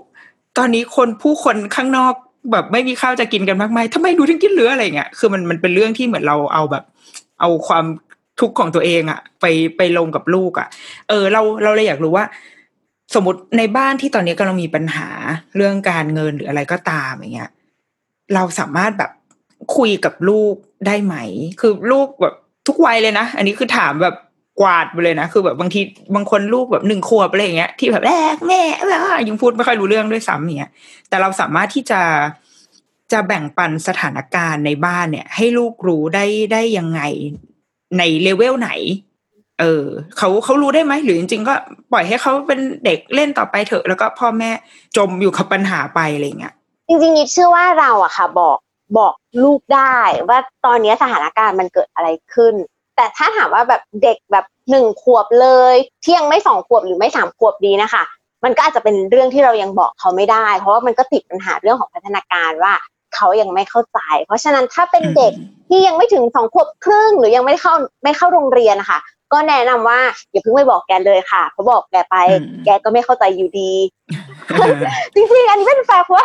[0.58, 2.14] ตอนนี้คนผู้คนข้างนอก
[2.52, 6.84] แบบไม่มีข้าวจะกินกันมากมายทำไมดูถึงกินเหลืออะไรเงี้ยคือมันมันเป็นเรื่องที่เหมือนเราเอาแบบ
[7.40, 7.84] เอาความ
[8.40, 9.44] ทุกข์ของตัวเองอะไป
[9.76, 10.68] ไปลงกับลูกอะ
[11.08, 12.24] เออ เราเราเลยอยากรู้ว่า
[13.14, 15.08] สมมติในบ้านที่ตอนนี้กำลังมีปัญหา
[15.56, 17.50] เรื่องการเงินหรืออะไรก็ตามอย่างเงี้ย
[18.34, 19.10] เราสามารถแบบ
[19.76, 20.54] คุยกับลูก
[20.86, 21.16] ได้ไหม
[21.60, 22.34] คือลูกแบบ
[22.66, 24.14] ทุกวัยเลยนะ อันนี้คือถามแบบ
[24.60, 25.80] กวาดไปเลยนะ คือแบบบางที
[26.14, 30.72] บางคนลูกแบบหนึ่งขวบอะไรอย่างเงี้ย ที่แบบแรกแม่แล้วยังพูดไม่ค่อยรู้เรื่องด้วยซ้ำเงี้ย
[31.08, 32.00] แต่เราสามารถที่จะ
[33.12, 37.00] จะแบ่งปันสถานการณ์ในบ้านเนี่ย ให้ลูกรู้ได้ได้ยังไง
[37.98, 38.70] ในเลเวลไหน
[39.60, 39.84] เออ
[40.18, 41.54] เขาเขารู้ได้ไหมหรือจริง ๆ ก็
[41.92, 44.50] ปล่อยให้เขาเป็นเด็กเล่นต่อไปเถอะ แล้วก็พ่อแม่
[44.96, 46.54] จมอยู่กับปัญหาไปอะไรเงี้ย
[46.88, 48.56] จริงๆนิดเชื่อว่าเราอะค่ะ บอก
[48.98, 49.98] บอกลูกได้
[50.28, 52.54] ว่าตอนนี้สถานการณ์มันเกิดอะไรขึ้น
[52.96, 55.74] แต่ถ้าถามว่าแบบเด็กแบบหนึ่งขวบเลย
[56.04, 58.02] ที่ยังไม่สองขวบหรือไม่สามขวบดีนะคะ
[58.44, 62.74] มันก็อาจจะเป็นเรื่องที่เรายังบอกเขาไม่ได้ เพราะว่ามันก็ติดปัญหาเรื่องของพัฒนาการว่า
[63.14, 65.32] เขายังไม่เข้าใจ เพราะฉะนั้นถ้าเป็นเด็ก
[65.68, 67.74] ที่ยังไม่ถึงสองขวบครึ่ง หรือยังไม่เข้า
[68.04, 68.98] ไม่เข้าโรงเรียนนะคะ
[69.32, 73.72] ก็แนะนำว่าอย่าเพิ่งไปบอกแกเลยค่ะเขาบอกแกไปอืมแกก็ไม่เข้าใจอยู่ดี
[75.14, 76.24] จริงๆ อันนี้เป็นแฟกต์ว่า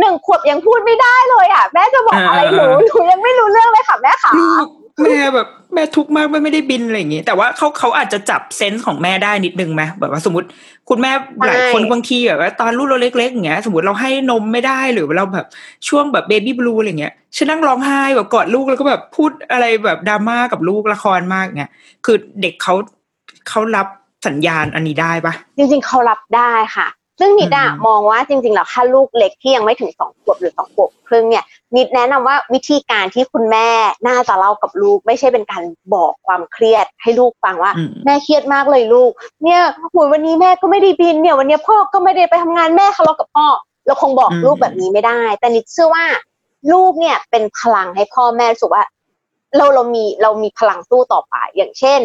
[0.00, 4.66] หนึ่งขวบยังพูดไม่ได้เลยอะ แม่จะบอกอะไรหนูอ่าหนูยังไม่รู้เรื่องเลยค่ะแม่ค่ะลูก
[5.02, 10.46] แม่แบบแม่ทุกข์มากแม่ไม่ได้บินอะไรอย่างงี้แต่ว่าเขาเขาอาจจะจับเซนส์ของแม่ได้นิดนึงไหมแบบว่าสมมติ
[10.88, 11.12] คุณแม่
[11.46, 15.46] หลายคนใช่บางทีแบบว่าตอนลูกเราเล็กๆอย่างเงี้ย สมมติเราให้นมไม่ได้หรือเราแบบ
[15.88, 21.70] ช่วงแบบเบบี้บลูอะไรเงี้ยฉันนั่งร้องไห้แบบกอดลูกแล้วก็แบบพูดอะไรแบบดราม่ากับลูกละครมากเงี้ย
[22.04, 22.74] คือเด็กเขา
[23.48, 23.86] เขารับ
[24.26, 26.86] สัญญาณอันนี้ได้ปะจริงๆเขารับได้ค่ะ
[27.18, 31.44] ซึ่งนิดอะอืมมองว่าจริงๆแล้วถ้าลูกเล็กที่ยังไม่ถึงสองขวบหรือสองขวบครึ่งเนี่ย
[31.76, 33.68] นิดแนะนำว่าวิธีการที่คุณแม่
[34.08, 35.62] น่าจะเล่ากับลูก ไม่ใช่เป็นการ
[35.94, 39.10] บอกความเครียดให้ลูกฟังว่าอืมแม่เครียดมากเลยลูก
[39.44, 39.60] เนี่ย
[39.92, 43.46] โหุยวันนี้แม่ก็ไม่ได้บินเนี่ยวันนี้พ่อก็ไม่ได้ไปทำงานแม่ทะเลาะกับพ่อ
[43.86, 46.06] เราคงบอกอืมลูกแบบนี้ไม่ได้ แต่นิดเชื่อว่า
[46.72, 48.84] ลูกเนี่ยเป็นพลังให้พ่อแม่รู้สึกว่า
[49.56, 52.00] เราเรามีเรามีพลังสู้ต่อไปอย่างเช่น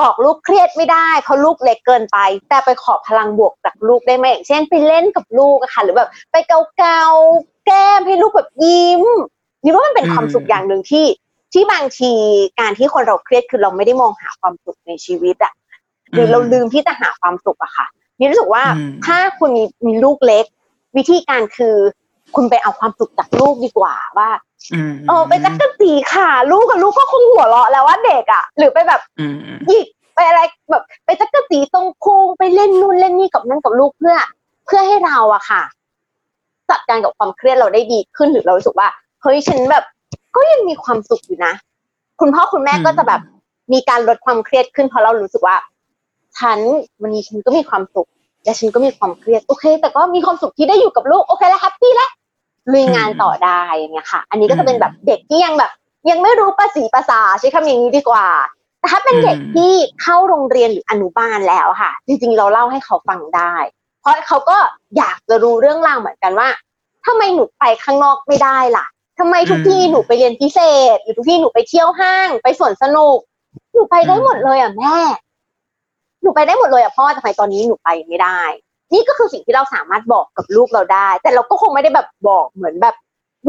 [0.00, 9.02] บอกลูกเครียดไม่ได้เพราะลูกเล็กเกินไป แต่ไปขอพลังบวกจากลูกได้ไหมอย่างเช่นไปเล่นกับลูกอะค่ะหรือแบบไปเกาเกาๆแก้มให้ลูกแบบยิ้ม
[9.62, 11.06] นี่ว่ามันเป็นอืมความสุขอย่างหนึ่งที่
[11.52, 12.12] ที่บางที
[12.60, 15.52] การที่คนเราเครียดคือเราไม่ได้มองหาความสุขในชีวิตอะ
[16.12, 17.86] หรือเราลืมที่จะหาความสุขอะค่ะ
[18.18, 20.44] นี่รู้สึกว่าอืมถ้าคุณมีมีลูกเล็ก
[20.96, 21.76] วิธีการคือ
[22.34, 24.51] คุณไปเอาความสุขจากลูกดีกว่าว่าอืม
[25.08, 29.34] เออไปจักกะจีค่ะ ลูกกับลูกก็คงหัวเราะแล้วว่าเด็กอะหรือไปแบบอืม
[29.68, 34.16] หยิกไปอะไรแบบไปจักกะจีตรงคูงไปเล่นนู่นเล่นนี่กับนั่นกับลูกเพื่อ
[34.66, 35.62] เพื่อให้เราอะค่ะ
[36.70, 38.88] จัดการกับความเครียดเราได้ดีขึ้นหรือเรารู้สึกว่า
[39.22, 39.84] เฮ้ยฉันแบบ
[40.36, 41.52] ก็ยังมีความสุขอยู่นะ
[42.20, 43.20] คุณพ่อคุณแม่อืมก็จะแบบ
[43.72, 45.56] มีการลดความเครียดขึ้นเพราะเรารู้สึกว่า
[46.38, 46.58] ฉัน
[47.02, 48.08] วันนี้ฉันก็มีความสุข
[48.44, 52.10] และฉันก็มีความเครียดโอเค แต่ก็มีความสุขที่ได้อยู่กับลูกโอเคแล้วแฮปปี้แล้ว
[52.72, 55.70] ลุยงานต่อได้อย่างเงี้ยค่ะ อันนี้ก็จะเป็นแบบเด็กที่ยังแบบ
[56.10, 58.26] ยังไม่รู้ภาษีภาษาใช้คำอย่างนี้ดีกว่า
[58.78, 59.72] แต่ถ้าเป็นเด็กที่
[60.02, 63.54] เข้าโรงเรียนหรืออนุบาลแล้วค่ะ จริงๆเราเล่าให้เขาฟังได้
[64.00, 64.58] เพราะเขาก็
[64.96, 66.48] อยากจะรู้เรื่องราวเหมือนกันว่า
[67.06, 68.86] ทำไมหนูไปข้างนอกไม่ได้ล่ะ
[69.18, 70.60] ทำไมทุกที่หนูไปเรียนพิเศ
[70.94, 73.18] ษ หรือทุกที่หนูไปเที่ยวห้าง ไปสวนสนุก
[73.72, 74.96] หนูไปได้หมดเลยอะแม่
[76.22, 78.40] หนูไปได้หมดเลยอะพ่อแต่ทำไมตอนนี้หนูไปไม่ได้
[78.92, 82.96] นี่ก็คือสิ่งที่เราสามารถบอกกับลูกเราได้ แต่เราก็คงไม่ได้แบบบอกเหมือนแบบ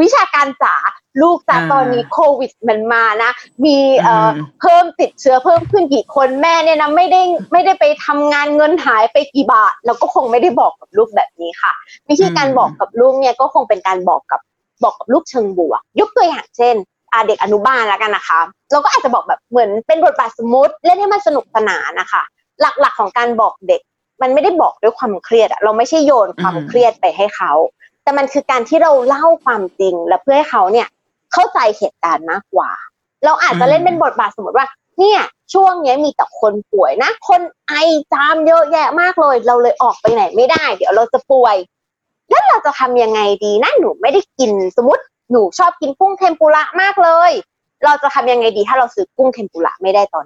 [0.02, 0.76] วิชาการจ๋า
[1.22, 3.32] ลูกจ๋าอ่าตอนนี้โควิดมันมานะ
[3.66, 11.74] มีเอ่ออมเพิ่มติดเชื้อเพิ่มขึ้นกี่คนแม่เนี่ยนะไม่ได้ไม่ได้ไปทำงานเงินหายไปกี่บาท เราก็คงไม่ได้บอกกับลูกแบบนี้ค่ะ
[12.10, 14.42] วิธีการอืมบอกกับลูกเนี่ยก็คงเป็นการบอกกับ
[14.84, 16.76] บอกกับลูกเชิงบวกยกตัวอย่างเช่น
[17.14, 18.40] อาเด็กอนุบาลแล้วกันนะคะ
[18.72, 22.24] เราก็อาจจะบอกแบบเหมือนเป็นบทบาทสมมติเล่นให้มันสนุกสนานนะคะ
[22.62, 23.82] หลักๆของการบอกเด็ก
[24.24, 27.52] มันไม่ได้บอกด้วยความเครียดอะเราไม่ใช่โยนความเครียดไปให้เขา
[28.04, 30.88] แต่มันคือการที่เราเล่าความจริงและเพื่อให้เขาเนี่ย
[31.34, 32.72] เข้าใจเหตุการณ์มากกว่า
[33.26, 34.68] เราอาจจะเล่นเป็นบทบาทสมมติว่า
[35.00, 35.22] เนี่ย
[35.54, 37.74] ช่วงนี้มีแต่คนป่วยนะ คนไอ
[38.14, 41.56] จามเยอะแยะมากเลย เราเลยออกไปไหนไม่ได้ เดี๋ยวเราจะป่วย
[42.30, 47.32] แล้วเราจะทำยังไงดีนะหนูไม่ได้กินสมมติหนูชอบกินกุ้งเทมปุระมากเลย
[47.86, 50.26] เราจะทำยังไงดีถ้าเราซื้อกุ้งเทมปุระไม่ได้ตอน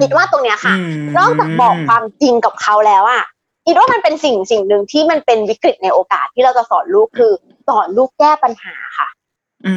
[0.00, 0.74] คิดว่าตรงเนี้ยค่ะ
[1.18, 3.24] นอกจากบอกความจริงกับเขาแล้วอะ
[3.66, 7.32] คิดว่ามันเป็นสิ่งสิ่งหนึ่งที่มันเป็นวิกฤตในโอกาสที่เราจะสอนลูกคือ
[7.68, 9.08] สอนลูกแก้ปัญหาค่ะ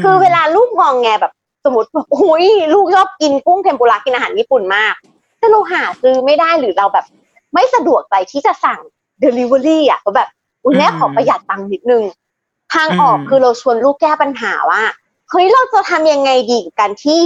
[0.03, 1.33] คือเวลาลูกงองแงแบบ
[1.65, 4.93] สมมติแบบโอ้ยลูกชอบกินกุ้งเทมปุระกินอาหารญี่ปุ่นมาก
[5.39, 7.05] ถ้าเราหาซื้อไม่ได้หรือเราแบบ
[7.53, 8.79] ไม่สะดวกใจที่จะสั่ง
[9.19, 10.29] เดลิเวอรี่อะก็แบบ
[10.63, 12.03] อุ้ยแม่ขอประหยัดตังค์นิดนึง
[12.73, 14.81] ทางออกคือเราชวนลูกแก้ปัญหาว่า
[15.29, 17.21] เฮ้ยเราจะทำยังไงดีกับการที่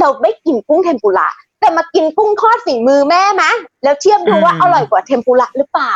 [0.00, 1.28] เราไม่กินกุ้งเทมปุระ
[1.60, 3.44] แต่มากินกุ้งทอดฝีมือแม่ไหม
[3.84, 5.94] แล้วเทียบดูว่าอร่อยกว่าเทมปุระหรือเปล่า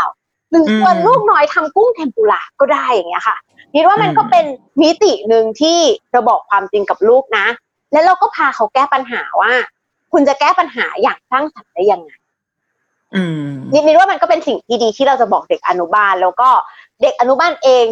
[0.51, 3.37] หรือชวนลูกน้อยทำกุ้งเทมปุระก็ได้อย่างเงี้ยค่ะ
[3.75, 4.45] คิดว่ามันก็เป็น
[4.83, 5.79] มิติหนึ่งที่
[6.13, 7.47] เราบอกความจริงกับลูกนะ
[7.93, 9.53] แล้วเราก็พาเขาแก้ปัญหาว่า
[10.13, 12.11] คุณจะแก้ปัญหาอย่างสร้างสรรค์ได้ยังไง
[13.73, 16.49] นิดนิดว่ามันก็เป็นสิ่งที่ดีที่เราจะบอกเด็กอนุบาล แล้วก็
[17.03, 17.85] เด็กอนุบาลเอง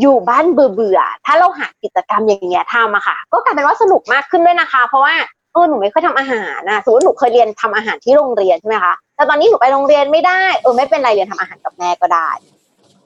[0.00, 12.30] อยู่บ้านเบื่อเบื่อถ้าเราหากิจกรรมอย่างเงี้ยทำอะค่ะ ก็กลายเป็นว่าสนุกมากขึ้นด้วยนะคะ เพราะว่าเออหนูไม่ค่อยทำอาหารนะสมมติหนูเคยเรียนทำอาหารที่โรงเรียนใช่ไหมคะแต่ตอนนี้หนูไปโรงเรียนไม่ได้เออไม่เป็นไรเรียนทำอาหารกับแม่ก็ได้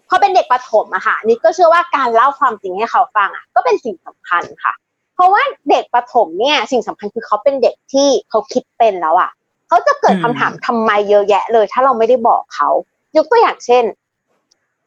[0.09, 4.73] พอเป็นเด็กประถมอะค่ะนิดก็เชื่อว่าการเล่าความจริงให้เขาฟังอะก็เป็นสิ่งสำคัญค่ะ
[5.15, 9.31] เพราะว่าเด็กประถมเนี่ยสิ่งสำคัญคือเขาเป็นเด็กที่เขาคิดเป็นแล้วอะ
[9.69, 12.69] เขาจะเกิดคำถามทำไมเยอะแยะเลย ถ้าเราไม่ได้บอกเขา
[13.17, 13.85] ยกตัวอย่างเช่น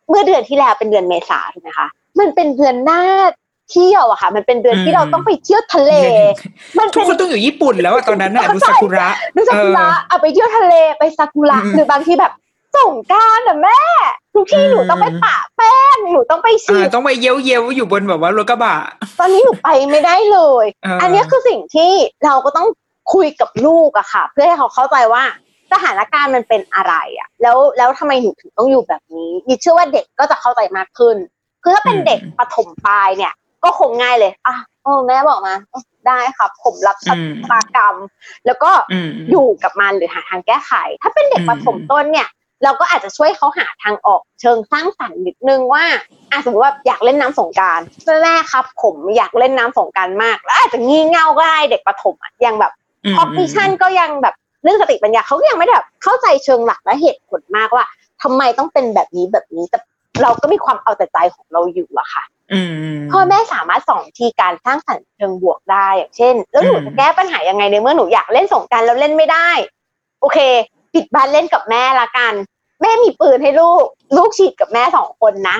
[0.09, 1.87] เมื่อเดือนที่แล้วเป็นเดือนเมษาถูกไหมคะ
[2.19, 3.03] มันเป็นเดือนหน้า
[3.71, 5.93] เที่ยวอะค่ะ มันเป็นเดือนที่เราต้องไปเที่ยวทะเล
[6.77, 12.33] มันทุกคนต้องอยู่ญี่ปุ่นแล้วตอนนั้นน่ะดูซากุระดูซากุระเอาไปเที่ยวทะเลไปซากุระหรือบางทีแบบ
[12.77, 13.79] ส่งการอะแม่
[14.33, 18.75] ทุกที่หนูต้องไปปะแป้งหนูต้องไปฉีดต้องไปเย้ยวเย้ยวอยู่บนแบบว่ารถกระบะ
[19.19, 20.65] ตอนนี้หนูไปไม่ได้เลย
[21.01, 21.91] อันนี้คือสิ่งที่
[22.25, 22.67] เราก็ต้อง
[23.13, 25.23] คุยกับลูกอะค่ะ เพื่อให้เขาเข้าใจว่า
[25.71, 31.15] สถานการณ์มันเป็นอะไรอะแล้วแล้วทำไมหนูถึงต้องอยู่แบบนี้ดิเชื่อว่าเด็กก็จะเข้าใจมากขึ้น
[31.63, 35.55] คือถ้าเป็นเด็กปฐมปลายเนี่ย ก็คงง่ายเลย อะโอ้แม่บอกมา
[36.07, 37.15] ได้ครับ ผมรับชะ
[37.51, 37.95] ตากรรม
[38.45, 38.71] แล้วก็
[39.31, 40.71] อยู่กับมันหรือหาทางแก้ไข
[41.01, 42.29] ถ้าเป็นเด็กปฐมต้นเนี่ย
[42.63, 45.83] เราก็อาจจะช่วยเขาหาทางออกเชิงสร้างสรรค์นิดนึงว่า
[46.31, 47.79] อะสมมติว่าอยากเล่นน้ำสงการ
[48.21, 52.71] แม่ครับ ผมอยากเล่นน้ำสงการมากแล้วอาจจะงี่เง่าก็ได้เด็กประถมอะยังแบบ
[53.17, 57.85] คอมพิชันก็ยังแบบเรื่องสติปัญญาเขายังไม่แบบเข้าใจเชิงหลักและเหตุผลมากว่า
[58.23, 59.79] ทำไมต้องเป็นแบบนี้แบบนี้แต่
[60.21, 62.23] เราก็มีความเอาแต่ใจของเราอยู่อะค่ะ
[63.11, 69.49] พ่อแม่สามารถสอนทีการสร้างสรรค์เชิงบวกได้อย่างเช่น แล้วหนูจะแก้ปัญหายังไงในเมื่อหนูอยากเล่นสงการแล้วเล่นไม่ได้
[70.21, 70.39] โอเค
[70.93, 72.33] ปิดบ้านเล่นกับแม่ละกัน
[72.81, 73.83] แม่มีปืนให้ลูก
[74.17, 75.57] ลูกฉีดกับแม่สองคนนะ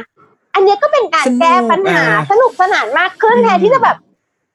[0.53, 3.97] อันนี้ก็เป็นการแก้ปัญหาสนุกสนานมากขึ้นแทนที่จะแบบ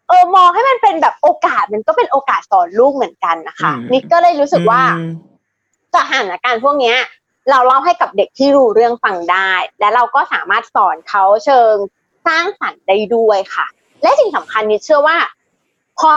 [0.08, 4.82] เออมองให้มันเป็นแบบโอกาสมันก็เป็นโอกาสสอนลูกเหมือนกันนะคะนิดก็เลยรู้สึกว่า
[5.96, 6.96] สถานการณ์พวกเนี้ย
[7.50, 11.74] เราเล่าให้กับเด็กที่รู้เรื่องฟังได้ และเราก็สามารถสอนเขาเชิง
[12.28, 13.66] สร้างสรรค์ได้ด้วยค่ะ
[14.02, 15.16] และสิ่งสำคัญนิดเชื่อว่า
[15.98, 16.12] พอ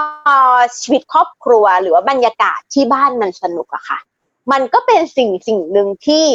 [0.79, 3.99] ชีวิตครอบครัวหรือว่าบรรยากาศที่บ้านมันสนุกอะค่ะ
[4.51, 6.25] มันก็เป็นสิ่งสิ่งหนึ่งที่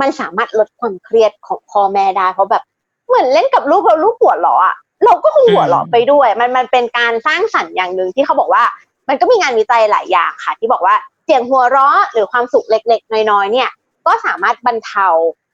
[0.00, 2.62] มันสามารถลดความเครียดของพ่อแม่ได้เพราะแบบ
[3.08, 8.64] เหมือนเล่นกับลูกเราลูกหัวเราะอะเราก็คงหัวเราะไปด้วย มันมันเป็นการสร้างสรรค์อย่างหนึ่งที่เขาบอกว่า
[9.08, 10.94] มันก็มีงานวิจัยหลายอย่างค่ะ ที่บอกว่า
[11.24, 13.70] เสียงหัวเราะหรือความสุขเล็ก ๆ น้อยๆเนี่ย
[14.06, 15.06] ก็สามารถบรรเทา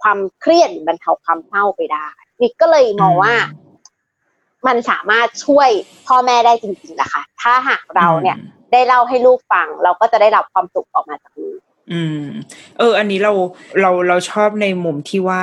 [0.02, 2.06] ความเครียดหรือบรรเทาความเศร้าไปได้
[2.40, 3.34] นี่ก็เลยมองว่า
[4.66, 5.68] มันสามารถช่วย
[6.06, 8.36] พ่อแม่ได้จริงๆนะคะ ถ้าหากเราเนี่ย
[8.72, 11.60] ได้เล่าให้ลูกฟัง เราก็จะได้รับความสุขออกมาจากลูก
[11.92, 12.24] อืม
[12.78, 13.32] เออ อันนี้เรา
[13.80, 15.40] เราเราชอบในมุมที่ว่า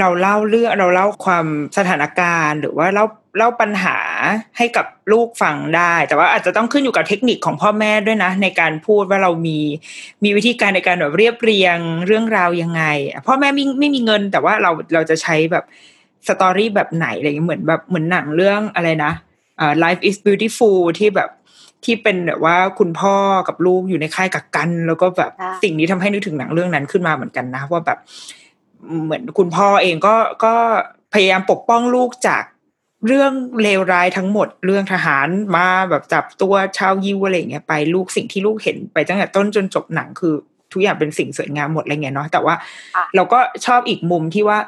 [0.00, 1.46] เราเล่าเรื่องเราเล่าความ
[1.78, 3.06] สถานการณ์ หรือว่าเล่า
[3.38, 3.98] เล่าปัญหา
[4.58, 9.58] ให้กับลูกฟังได้ แต่ว่าอาจจะต้องขึ้นอยู่กับเทคนิคของพ่อแม่ด้วยนะ ในการพูดว่าเรามี
[10.24, 12.82] มีวิธีการในการแบบเรียบเรียงเรื่องราวยังไง
[13.26, 15.64] พ่อแม่ไม่ไม่มีเงิน แต่ว่าเราเราจะใช้แบบ
[16.28, 19.12] สตอรี่แบบไหนอะไรเงี้ยเหมือนแบบเหมือนหนังเรื่องอะไรนะ
[19.60, 21.30] อ่า life is beautiful ที่แบบ
[21.84, 23.14] ที่เป็นแบบว่าคุณพ่อ
[23.48, 25.32] กับลูกอยู่ในค่ายกักกัน แล้วก็แบบ
[25.62, 27.98] สิ่งนี้ทำให้นึกถึงหนังเรื่องนั้นขึ้นมาเหมือนกันนะว่าแบบ
[29.04, 30.54] เหมือนคุณพ่อเองก็ก็
[31.12, 32.44] พยายามปกป้องลูกจาก
[33.06, 33.32] เรื่อง
[33.62, 40.34] เลวร้ายทั้งหมดเรื่องทหารมาแบบจับตัวชาวยิวอะไรเงี้ยไปลูกสิ่งที่ลูกเห็นไปตั้งแต่ต้นจนจบหนังคือ
[40.72, 42.54] ทุกอย่างเป็นสิ่งสวยงามหมดอะไรเงี้ยเนาะแต่ว่า
[43.16, 44.58] เราก็ชอบอีกมุมที่ว่า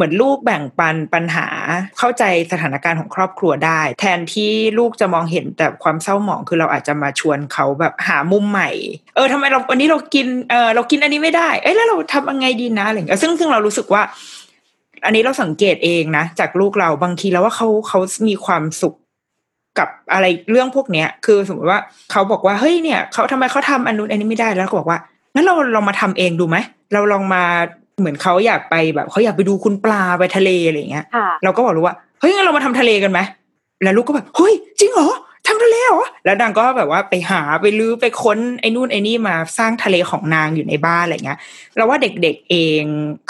[0.00, 1.46] เหมือนลูกแบ่งปันปัญหา
[1.98, 8.70] เข้าใจสถานการณ์ของครอบครัวได้ แทนที่ลูกจะมองเห็นแต่ความเศร้าหมองคือเราอาจจะมาชวนเขาแบบหามุมใหม่
[9.16, 14.02] เออทำไมเราวันนี้เรากินเออเรากินอันนี้ไม่ได้เอ้แล้วเราทำยังไงดีนะอะไรเงี้ยซึ่งซึ่งเรารู้สึกว่า
[15.04, 18.94] อันนี้เราสังเกตเองนะจากลูกเราบางทีแล้วว่าเขาเขามีความสุข
[19.78, 21.78] กับอะไรเรื่องพวกเนี้ย คือสมมติว่า
[22.10, 24.98] เขาบอกว่าเฮ้ยเนี่ยเขาทำไมเขาทำอันนู้นอันนี้ไม่ได้แล้วก็บอกว่า
[25.34, 26.56] งั้นเราลองมาทำเองดูไหม
[26.92, 27.42] เราลองมา
[28.00, 31.04] เหมือนเขาอยากไปแบบเขาอยากไปดูคุณปลาไปทะเลอะไรเงี้ย
[31.44, 33.20] เราก็บอกลูกว่าเฮ้ยงั้นเรามาทำทะเลกันไหม
[33.82, 35.10] แล้วลูกก็แบบเฮ้ยจริงเหรอ
[35.46, 41.38] ทำทะเลเหรอแล้วนางก็แบบว่าไปหาไปลื้อไปค้นไอ้นู่นไอ้นี่มาสร้างทะเลของนางอยู่ในบ้านอะไรเงี้ย
[41.76, 42.82] เราว่าเด็กๆเอง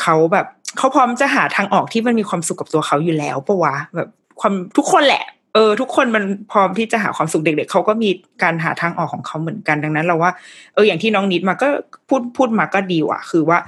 [0.02, 0.46] เขาแบบ
[0.78, 4.08] เขาพร้อมจะหาทางออกที่มันมีความสุขกับตัวเขาอยู่แล้วปะวะแบบ
[4.40, 8.10] ความทุกคนแหละเออทุกคนมันพร้อมที่จะหาความสุขเด็ก ๆเขาก็มี
[8.42, 10.32] การหาทางออกของเขาเหมือนกันดังนั้น เราว่า
[10.74, 11.68] เอออย่างที่น้องนิดมาก็
[12.08, 13.58] พูดพูดมาก็ดีว่ะ คือว่า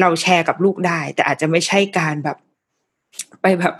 [0.00, 2.36] เราแชร์กับลูกได้ แต่อาจจะไม่ใช่การแบบ
[3.42, 3.74] ไปแบบ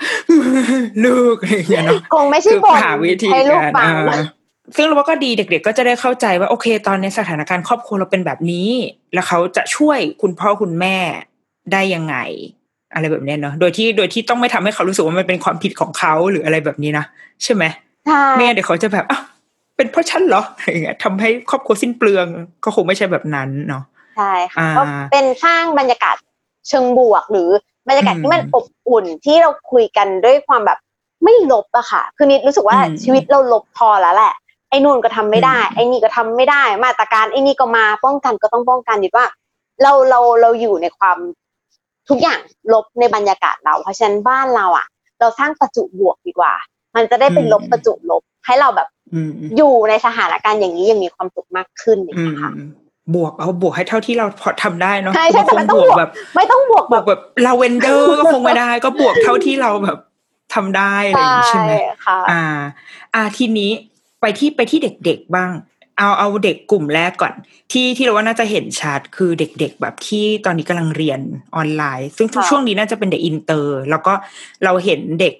[1.05, 4.25] ลูกอะไรอย่างเงี้ยเนาะคงไม่ใช่คือบ่นหาวิธีให้ลูกการฟังเออ
[4.77, 8.69] ซึ่งเราว่าก็ดีเด็ก ๆ ก็จะได้เข้าใจว่าโอเค ตอนในสถานการณ์ครอบครัวเราเป็นแบบนี้
[9.15, 10.97] แล้วเขาจะช่วยคุณพ่อคุณแม่
[11.73, 12.17] ได้ยังไง
[12.95, 17.05] อะไรแบบเนี้ยเนาะโดยที่โดยที่ต้องไม่ทำให้เขารู้สึกว่ามันเป็นความผิดของเขาหรืออะไรแบบนี้นะ
[17.43, 17.65] ใช่ไหม
[18.07, 19.23] ใช่ไม่งั้นเดี๋ยวเขาจะแบบอ้าว
[19.77, 22.27] เป็นเพราะฉันเหรออะไรอย่างเงี้ยทำให้ครอบครัวสิ้นเปลือง
[22.65, 23.85] ก็คงไม่ใช่แบบนั้นเนาะ
[24.19, 26.17] ใช่ค่ะอ่าก็เป็นสร้างบรรยากาศ
[26.69, 27.51] เชิงบวกหรือ
[27.89, 30.79] บรรยากาศอืมที่มันอบอุ่นที่เราคุยกันด้วยความแบบ
[31.25, 34.33] ไม่ลบอะค่ะ คือนิดรู้สึกว่าอืมชีวิตเราลบพอแล้วแหละ
[34.71, 39.27] ไอ้นู่นก็ทำไม่ได้อืมไอ้นี่ก็ทำไม่ได้ มาตรการไอ้นี่ก็มาป้องกันก็ต้องป้องกันนิดว่า
[39.83, 41.19] เราเราเราอยู่ในความ
[42.09, 42.39] ทุกอย่าง
[42.73, 44.87] ลบในบรรยากาศเรา เพราะฉะนั้นบ้านเราอะ
[45.21, 46.53] เราสร้างประจุบวกดีกว่า
[46.97, 52.53] มันจะได้เป็นลบประจุลบให้เราแบบอืมอยู่ในสถานการณ์อย่างนี้ยังมีความสุขมากขึ้นอย่างอืเงี้มยค่ะ
[53.15, 59.99] บวกเอาบวกให้เท่าที่เราพอทำได้เนาะใช่ใช่บางคนแต่มันต้บองวกบวกแบบ ไม่ต้องบวกบแบวกบแบบลาเวนเดอร์ก็คงไม่ได้ ก็บวกเท่าที่เราแบบ
[60.55, 61.73] ทำได้อะไรอย่างงี้ใช่ไหม
[62.05, 62.43] ค่ะอ่า
[63.15, 63.71] อ่าทีนี้
[64.21, 65.53] ไปที่ไปที่เด็กๆบ้าง
[65.99, 67.33] เอาเอาเด็กกลุ่มแรกก่อน
[67.73, 71.21] ที่ที่เราว่าน่าจะเห็นชัดคือเด็ก ๆ แบบที่ตอนนี้กำลังเรียน
[71.57, 74.13] ออนไลน์ ซึ่งค่ะช่วงนี้น่าจะเป็นเด็กอินเตอร์ แล้วก็
[74.65, 75.35] เราเห็นเด็ก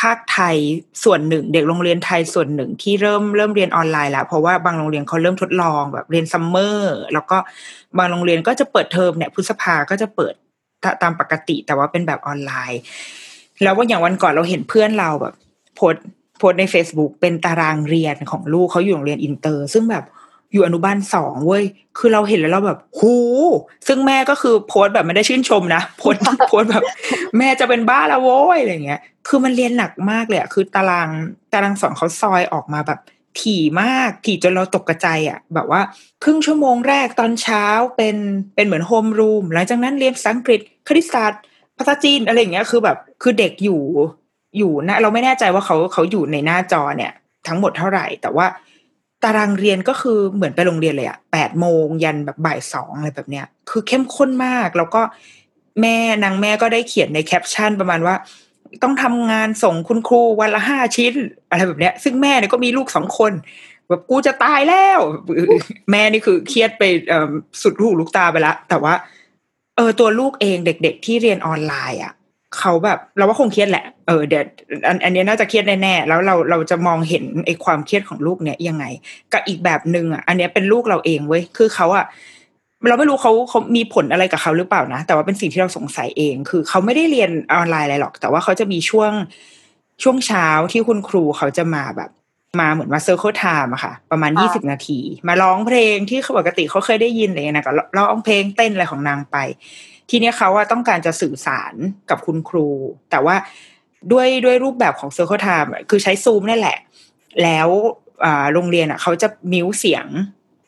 [0.00, 0.56] ภาคไทย
[1.04, 7.38] ส่วนหนึ่ง เด็กโรงเรียนไทยส่วนหนึ่งที่เริ่มเริ่มเรียนออนไลน์แล้วเพราะว่าบางโรงเรียนเขาเริ่มทดลองแบบเรียน summer แล้วก็
[7.98, 10.34] บางโรงเรียนก็จะเปิดเทอมเนี่ยพฤษภาก็จะเปิด
[11.02, 12.80] ตามปกติแต่ว่าเป็นแบบออนไลน์
[13.62, 15.34] แล้วว่าอย่างวันก่อนเราเห็นเพื่อนเราแบบ
[15.76, 15.94] post
[16.38, 20.04] post ใน Facebook เป็นตารางเรียนของลูกเขาอยู่โรงเรียนอินเตอร์ ซึ่งแบบ
[20.52, 21.64] อยู่อนุบาลสองเว้ย
[21.98, 23.14] คือเราเห็นแล้วเราแบบหู
[23.86, 26.84] ซึ่งแม่ก็คือโพสต์แบบไม่ได้ชื่นชมนะโพสต์โพสต์แบบ
[27.38, 31.08] แม่จะเป็นบ้าละโว้ยอะไรเงี้ย คือมันเรียนหนักมากเลยอะคือตาราง
[31.52, 33.00] ตารางสอนเขาซอยออกมาแบบ
[33.40, 35.80] ถี่มากถี่จนเราตกกระจายอะแบบว่า
[36.22, 37.64] ครึ่งชั่วโมงแรกตอนเช้า
[37.96, 38.16] เป็น
[38.54, 41.40] เป็นเหมือนโฮมรูมหลังจากนั้นเรียนภาษาอังกฤษคณิตศาสตร์
[41.78, 43.80] ภาษาจีนอะไรเงี้ยคือแบบคือเด็กอยู่
[44.58, 47.12] อยู่นะ เราไม่แน่ใจว่าเขาเขาอยู่ในหน้าจอเนี่ย
[47.48, 48.46] ทั้งหมดเท่าไหร่ แต่ว่า
[49.24, 55.02] ตารางเรียนก็คือเหมือนไปโรงเรียนเลยอะแปดโมงยันแบบบ่ายสองอะไรแบบเนี้ย คือเข้มข้นมากแล้วก็
[55.80, 58.14] แม่นางแม่ก็ได้เขียนในแคปชั่นประมาณว่า
[58.82, 61.14] ต้องทำงานส่งคุณครูวันละห้าชิ้น
[61.50, 63.32] อะไรแบบเนี้ย ซึ่งแม่เนี่ยก็มีลูกสองคน
[63.88, 65.00] แบบกูจะตายแล้ว
[65.90, 66.82] แม่นี่คือเครียดไป
[67.62, 68.94] สุดหูลูกตาไปละแต่ว่า
[69.76, 72.12] เออตัวลูกเองเด็ก ๆ ที่เรียนออนไลน์อะ
[72.56, 74.44] เขาแบบเราว่าคงเครียดแหละ เออเดี๋ยว
[74.86, 78.84] อันอันนี้น่าจะเครียดแน่ๆแล้วเราเราจะมองเห็นไอ้ความเครียดของลูกเนี่ยยังไง
[79.32, 82.06] กับอีกแบบหนึ่งอะ อันเนี้ยเป็นลูกเราเองเว้ยคือเขาอะ
[82.88, 89.12] เราไม่รู้เขาเขามีผลอะไรกับเขาหรือเปล่านะ แต่ว่าเป็นสิ่งที่เราสงสัยเอง คือเขาไม่ได้เรียนออนไลน์อะไรหรอก แต่ว่าเขาจะมีช่วง
[90.02, 92.10] ช่วงเช้าที่คุณครูเขาจะมาแบบ
[92.60, 99.36] มาเหมือนมา circle time อะค่ะ ประมาณค่ะยี่สิบนาที มาร้องเพลงที่ปกติเขาเคยได้ยินอะไรอย่างเงี้ยนะก็ร้องเพลงเต้นอะไรของนางไป
[100.10, 101.74] ทีนี้เขาว่าต้องการจะสื่อสาร
[102.10, 102.68] กับคุณครู
[103.10, 103.36] แต่ว่า
[104.12, 106.78] ด้วยด้วยรูปแบบของ circle time คือใช้ซูมนั่นแหละ
[107.42, 107.68] แล้ว
[108.54, 110.06] โรงเรียนอะเขาจะ mute เสียง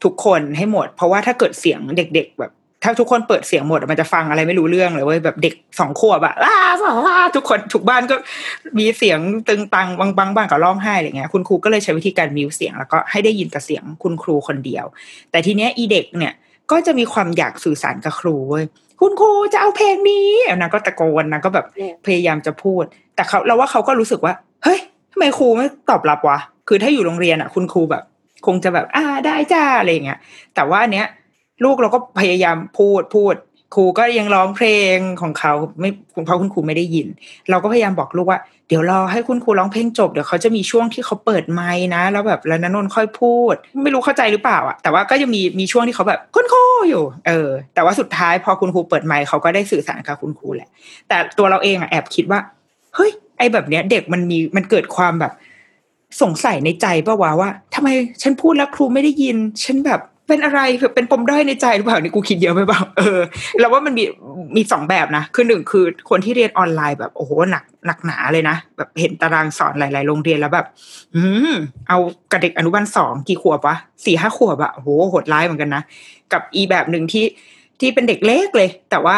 [0.04, 2.52] ทุกคนให้หมด เพราะว่าถ้าเกิดเสียงเด็ก ๆ แบบ
[2.84, 6.56] ถ้าทุกคนเปิดเสียงหมดมันจะฟังอะไรไม่รู้เรื่องเลยเว้ยแบบเด็กสองขวบอะอ้า
[7.06, 8.16] ว้าทุกคนทุกบ้านก็
[8.78, 14.84] มีเสียงตึงตังบางบางบ้านก็ร้องไห้อะไรเงี้ยคุณครูก็เลยใช้วิธีการ mute เสียง แล้วก็ให้ได้ยินแต่เสียงคุณครูคนเดียว
[15.30, 16.32] แต่ทีเนี้ยอีเด็กเนี่ย
[16.70, 18.64] ก็จะมีความอยากสื่อสารกับครูเว้ย
[19.00, 20.28] คุณครูจะเอาเพลงนี้
[20.60, 22.84] นางก็ตะโกนนางก็แบบอืมพยายามจะพูด
[23.14, 24.34] แต่เขาเราว่าเขาก็รู้สึกว่า
[24.64, 24.80] เฮ้ย
[25.12, 28.02] ทำไมครูไม่ตอบรับวะคือถ้าอยู่โรงเรียนอะ คุณครูแบบ
[28.46, 30.18] คงจะแบบ อ่าได้จ้าอะไรอย่างเงี้ย
[30.54, 31.06] แต่ว่าอันเนี้ย
[31.64, 33.34] ลูกเราก็พยายามพูดพูด
[33.74, 35.90] ครูก็ยังร้องเพลงของเขาไม่
[36.26, 37.06] เพราะคุณครูไม่ได้ยิน
[37.50, 50.68] เราก็พยายามบอกลูกว่า เดี๋ยวรอให้คุณครูร้องเพลงจบเดี๋ยวเขาจะมีช่วงที่เขาเปิดไมค์นะ แล้วแบบแล้วนนนค่อยพูด ไม่รู้เข้าใจหรือเปล่าอะแต่ว่าก็จะมีมีช่วงที่เขาแบบคุณครูอยู่ เออ แต่ว่าสุดท้ายพอคุณครูเปิดไมค์เขาก็ได้สื่อสารกับคุณครูแหละ
[51.08, 52.40] แต่ตัวเราเองอะแอบคิดว่า
[52.94, 55.32] เฮ้ยไอ้แบบเนี้ย เด็กมันมีมันเกิดความแบบ
[56.22, 57.88] สงสัยในใจป่าวะว่าทำไม
[58.22, 60.00] ฉันพูดแล้วครูไม่ได้ยิน ฉันแบบ
[60.30, 63.20] เป็นอะไรแบบเป็นปมด้อยในใจหรือเปล่านี่กูคิดเยอะไปเปล่าเออ
[63.60, 64.04] เราว่ามันมี
[64.56, 70.66] มีสองแบบนะคือหนึ่งคือคนที่เรียนออนไลน์แบบโอ้โหหนักหนักหนาเลยนะแบบเห็นตารางสอนหลาย ๆ โรงเรียนแล้วแบบ
[71.16, 71.52] อืม
[71.88, 71.98] เอา
[72.30, 75.82] กับเด็กอนุบาลสองกี่ขวบวะสี่ห้าขวบอะโอ้โหโหดร้ายเหมือนกันนะ
[76.32, 77.24] กับอีกแบบหนึ่งที่
[77.80, 79.16] ที่เป็นเด็กเล็กเลย แต่ว่า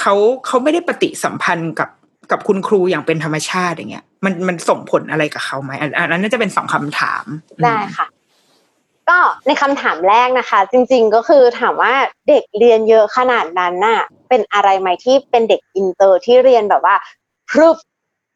[0.00, 0.14] เขา
[0.46, 1.90] เขาไม่ได้ปฏิสัมพันธ์กับ
[2.30, 7.24] กับคุณครูอย่างเป็นธรรมชาติอย่างเงี้ย มันมันส่งผลอะไรกับเขาไหมอันอันนั้นน่าจะเป็นสองคำถาม
[7.62, 8.06] ได้ค่ะ
[9.10, 11.94] ก็ในคำถามแรกนะคะ จริงๆก็คือถามว่า
[12.28, 16.94] เด็กเรียนเยอะขนาดนั้นน่ะเป็นอะไรไหมที่เป็นเด็กอินเตอร์ที่เรียนแบบว่า
[17.50, 17.76] พรึบ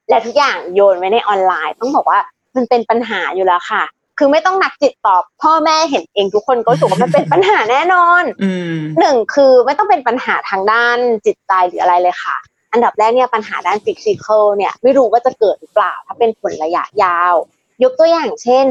[0.09, 2.21] และทุกอย่างโยนไว้ในออนไลน์ ต้องบอกว่า
[2.57, 3.83] มันเป็นปัญหาอยู่แล้วค่ะ
[4.19, 10.97] คือไม่ต้องนักจิตตอบ พ่อแม่เห็นเองทุกคนก็รู้สึกว่ามันเป็นปัญหาแน่นอนอืมหนึ่งคือไม่ต้องเป็นปัญหาทางด้าน
[11.27, 12.37] จิตใจหรืออะไรเลยค่ะ
[12.73, 17.35] อันดับแรกเนี่ยปัญหาด้านฟิสิกอลเนี่ยไม่รู้ว่าจะเกิดหรือเปล่า ถ้าเป็นผลระยะยาว
[17.83, 18.67] ยกตัวอย่างเช่น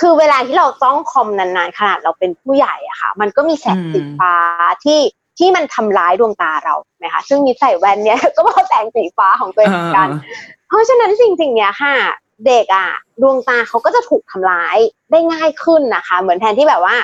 [0.00, 4.34] คือเวลาที่เราจ้องคอมนานๆขนาดเราเป็นผู้ใหญ่อะค่ะ มันก็มีแสงสีฟ้า
[4.84, 5.00] ที่
[5.38, 10.08] ที่มันทำร้ายดวงตาเราใช่ไหมคะซึ่งมีใส่แว่นเนี่ยก็เพราะแสงสีฟ้าของตัวเองเหมือนกัน
[10.68, 11.94] เพราะฉะนั้นสิ่งสิ่งเนี้ยค่ะ
[12.46, 12.88] เด็กอะ
[13.22, 14.78] ดวงตาเขาก็จะถูกทำร้าย
[15.10, 16.96] ได้ง่ายขึ้นนะคะ เหมือนแทนที่แบบว่า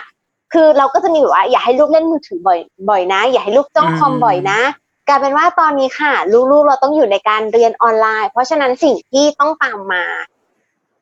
[0.52, 4.60] คือเราก็จะมีแบบว่า อย่าให้ลูกเล่นมือถือบ่อยบ่อยนะ อย่าให้ลูกจ้องคอมอืมบ่อยนะ
[5.08, 6.12] กลายเป็นว่าตอนนี้ค่ะ
[6.50, 10.04] ลูกๆเราต้องอยู่ในการเรียนออนไลน์ เพราะฉะนั้นสิ่งที่ต้องตามมา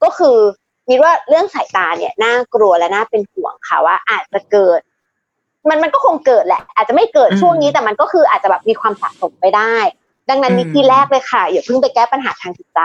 [0.03, 0.37] ก็คือ
[0.91, 4.81] นิดว่าเรื่องสายตาเนี่ยน่ากลัวและน่าเป็นห่วงค่ะว่า อาจจะเกิด
[5.69, 9.75] มันมันก็คงเกิดแหละ อาจจะไม่เกิดอืมช่วงนี้แต่มันก็คืออาจจะแบบมีความสะสมไปได้
[10.29, 12.81] ดังนั้นอืมวิธีแรกเลยค่ะอย่าเพิ่งไปแก้ปัญหาทางจิตใจ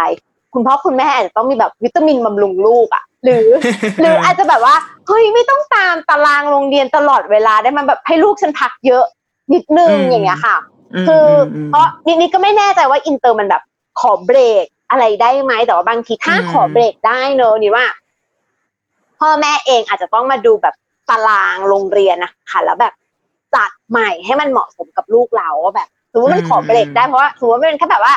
[0.54, 3.48] คุณพ่อคุณแม่อาจจะต้องมีแบบวิตามินบำรุงลูกอะหรือ
[4.02, 4.76] หรืออาจจะแบบว่า
[5.08, 9.04] เฮ้ยไม่ต้องตามตารางโรงเรียนตลอดเวลาได้มันแบบให้ลูกฉันพักเยอะ
[9.54, 10.58] นิดนึงอืมอย่างเงี้ยค่ะ
[11.04, 11.26] มคือ
[11.56, 13.64] อมเพราะนี่นี่ก็ไม่แน่ใจว่าอินเตอร์มันแบบ
[14.00, 17.86] ขอเบรก อะไรได้ไหมแต่ว่าบางทีถ้าอืมขอเบรกได้เนอะนี่ว่า
[19.20, 20.76] พ่อแม่เองอาจจะต้องมาดูแบบ
[21.10, 22.94] ตารางโรงเรียนนะคะแล้วแบบ
[23.56, 28.14] จัดใหม่ให้มันเหมาะสมกับลูกเราว่าแบบสมมติมันขอเบรกได้เพราะว่าสมมติว่ามันเป็นแค่แบบว่า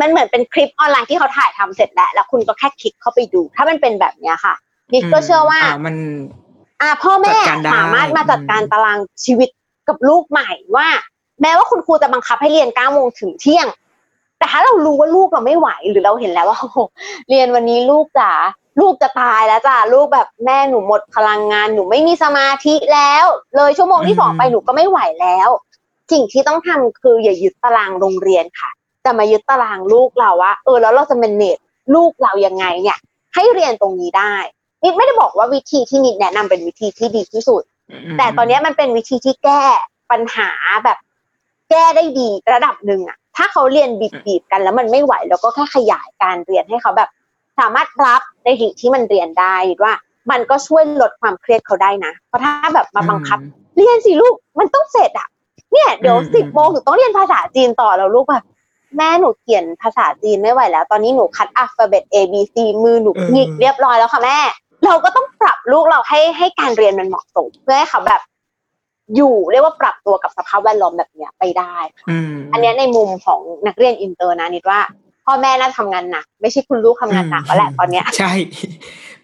[0.00, 4.54] มันเหมือนเป็นคลิปออนไลน์ที่เขาถ่ายทำเสร็จแล้วแล้วคุณก็แค่คลิกเข้าไปดู ถ้ามันเป็นแบบเนี้ยค่ะ
[4.92, 5.96] นิดก็เชื่อว่าามัน
[6.80, 9.48] อ่าพ่อแม่จัดการได้สามารถมาจัดการตารางชีวิต
[9.88, 10.88] กับลูกใหม่ว่า
[11.42, 13.66] แม้ว่าคุณครูจะบังคับให้เรียนเก้าโมงถึงเที่ยง
[14.38, 16.78] แต่ถ้าเรารู้ว่าลูกเราไม่ไหวหรือเราเห็นแล้วว่าโอ้โห
[17.28, 18.32] เรียนวันนี้ลูกจ๋า
[18.80, 23.24] ลูกจะตายแล้วจ้าลูกแบบแม่หนูหมดพลังงานหนูไม่มีสมาธิแล้ว
[23.56, 25.48] เลยชั่วโมงที่สองไปหนูก็ไม่ไหวแล้ว
[26.12, 28.70] สิ่งที่ต้องทำคืออย่ายึดตารางโรงเรียนค่ะ
[29.02, 31.58] แต่มายึดตารางลูกเราว่าเออแล้วเราจะเมนเนจ
[31.94, 32.98] ลูกเรายังไงเนี่ย
[33.34, 34.34] ให้เรียนตรงนี้ได้
[34.82, 37.62] นิดไม่ได้บอกว่าวิธีที่นิดแนะนำเป็นวิธีที่ดีที่สุด
[38.18, 39.62] แต่ตอนเนี้ยมันเป็นวิธีที่แก้
[40.10, 40.50] ปัญหา
[40.84, 40.98] แบบ
[41.70, 47.10] แก้ได้ดีระดับหนึ่งอะ ถ้าเขาเรียนบีบๆกันแล้วมันไม่ไหวเราก็แค่ขยายการเรียนให้เขาแบบ
[47.58, 49.94] สามารถรับในสิ่งที่มันเรียนได้ว่า
[50.30, 53.38] มันก็ช่วยลดความเครียดเขาได้นะเพราะถ้าแบบมาบังคับ
[53.76, 55.28] เรียนสิลูกมันต้องเสร็จอะ
[55.72, 58.44] เนี่ยเดี๋ยวอืมสิบโมงหนูต้องเรียนภาษาจีนต่อแล้วลูกแบบ
[58.96, 64.38] แม่หนูเขียนภาษาจีนไม่ไหวแล้ว ตอนนี้หนูคัดอัลฟาเบต A B C มือหนูหงิกเรียบร้อยแล้วค่ะแม่
[64.84, 68.20] เราก็ต้องปรับลูกเราให้ให้การเรียนมันเหมาะสม เพื่อให้เขาแบบ
[69.16, 71.76] อยู่เรียกว่าปรับตัวกับสภาพแวดล้อมแบบเนี้ยไปได้
[72.30, 74.80] มอันเนี้ยในมุมของนักเรียนอินเตอร์นะนิดว่า
[75.26, 78.32] พ่อแม่น่าทำงานหนักไม่ใช่คุณลูกทำงานหนักแล้วแหละตอนเนี้ยใช่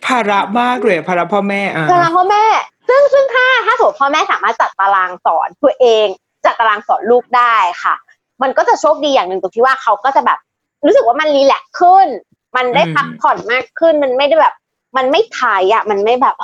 [0.07, 2.45] ภาระมากเลยภาระพ่อแม่อะตารางพ่อแม่
[2.89, 6.07] ซึ่งซึ่งถ้าถ้าสมมติพ่อแม่สามารถจัดตารางสอนตัวเอง
[6.45, 7.95] จัดตารางสอนลูกได้ค่ะ
[8.43, 10.39] มันก็จะโชคดีอย่างหนึ่งตรงที่ว่าเขาก็จะแบบ
[10.87, 12.09] รู้สึกว่ามัน relax ขึ้น
[12.57, 14.55] มันได้พักผ่อนมากขึ้น มันไม่ได้แบบ
[14.97, 16.37] มันไม่ทายอะมันไม่แบบ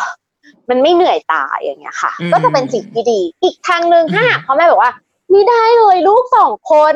[0.70, 4.92] มันไม่เหนื่อยตาอย่างเงี้ยค่ะ ก็จะเป็นสิ่งที่ดี อีกทางหนึ่งถ้าหากพ่อแม่บอกว่า
[5.30, 6.94] ไม่ได้เลยลูกสองคน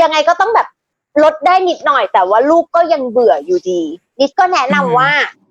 [0.00, 0.68] ยังไงก็ต้องแบบ
[1.22, 3.82] ลดได้นิดหน่อย แต่ว่าลูกก็ยังเบื่ออยู่ดี
[4.20, 5.10] นิดก็แนะนำว่า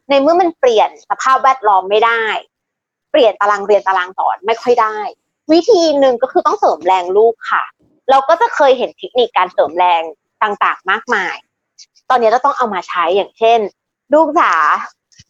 [0.10, 2.24] ในเมื่อมันเปลี่ยนสภาพแวดล้อมไม่ได้
[3.12, 4.98] เปลี่ยนตารางเรียนตารางสอนไม่ค่อยได้
[5.52, 7.64] วิธีหนึ่งก็คือต้องเสริมแรงลูกค่ะ
[8.10, 10.02] เราก็จะเคยเห็นเทคนิคการเสริมแรง
[10.44, 11.36] ต่างๆ มากมาย
[12.10, 13.60] ตอนนี้เราต้องเอามาใช้อย่างเช่น
[14.14, 14.54] ลูกจ๋า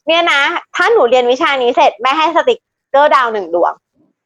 [0.08, 0.42] เนี่ยนะ
[0.76, 2.60] ถ้าหนูเรียนวิชานี้เสร็จแม่ให้สติก
[2.92, 3.74] เกอร์ดาวหนึ่งดวง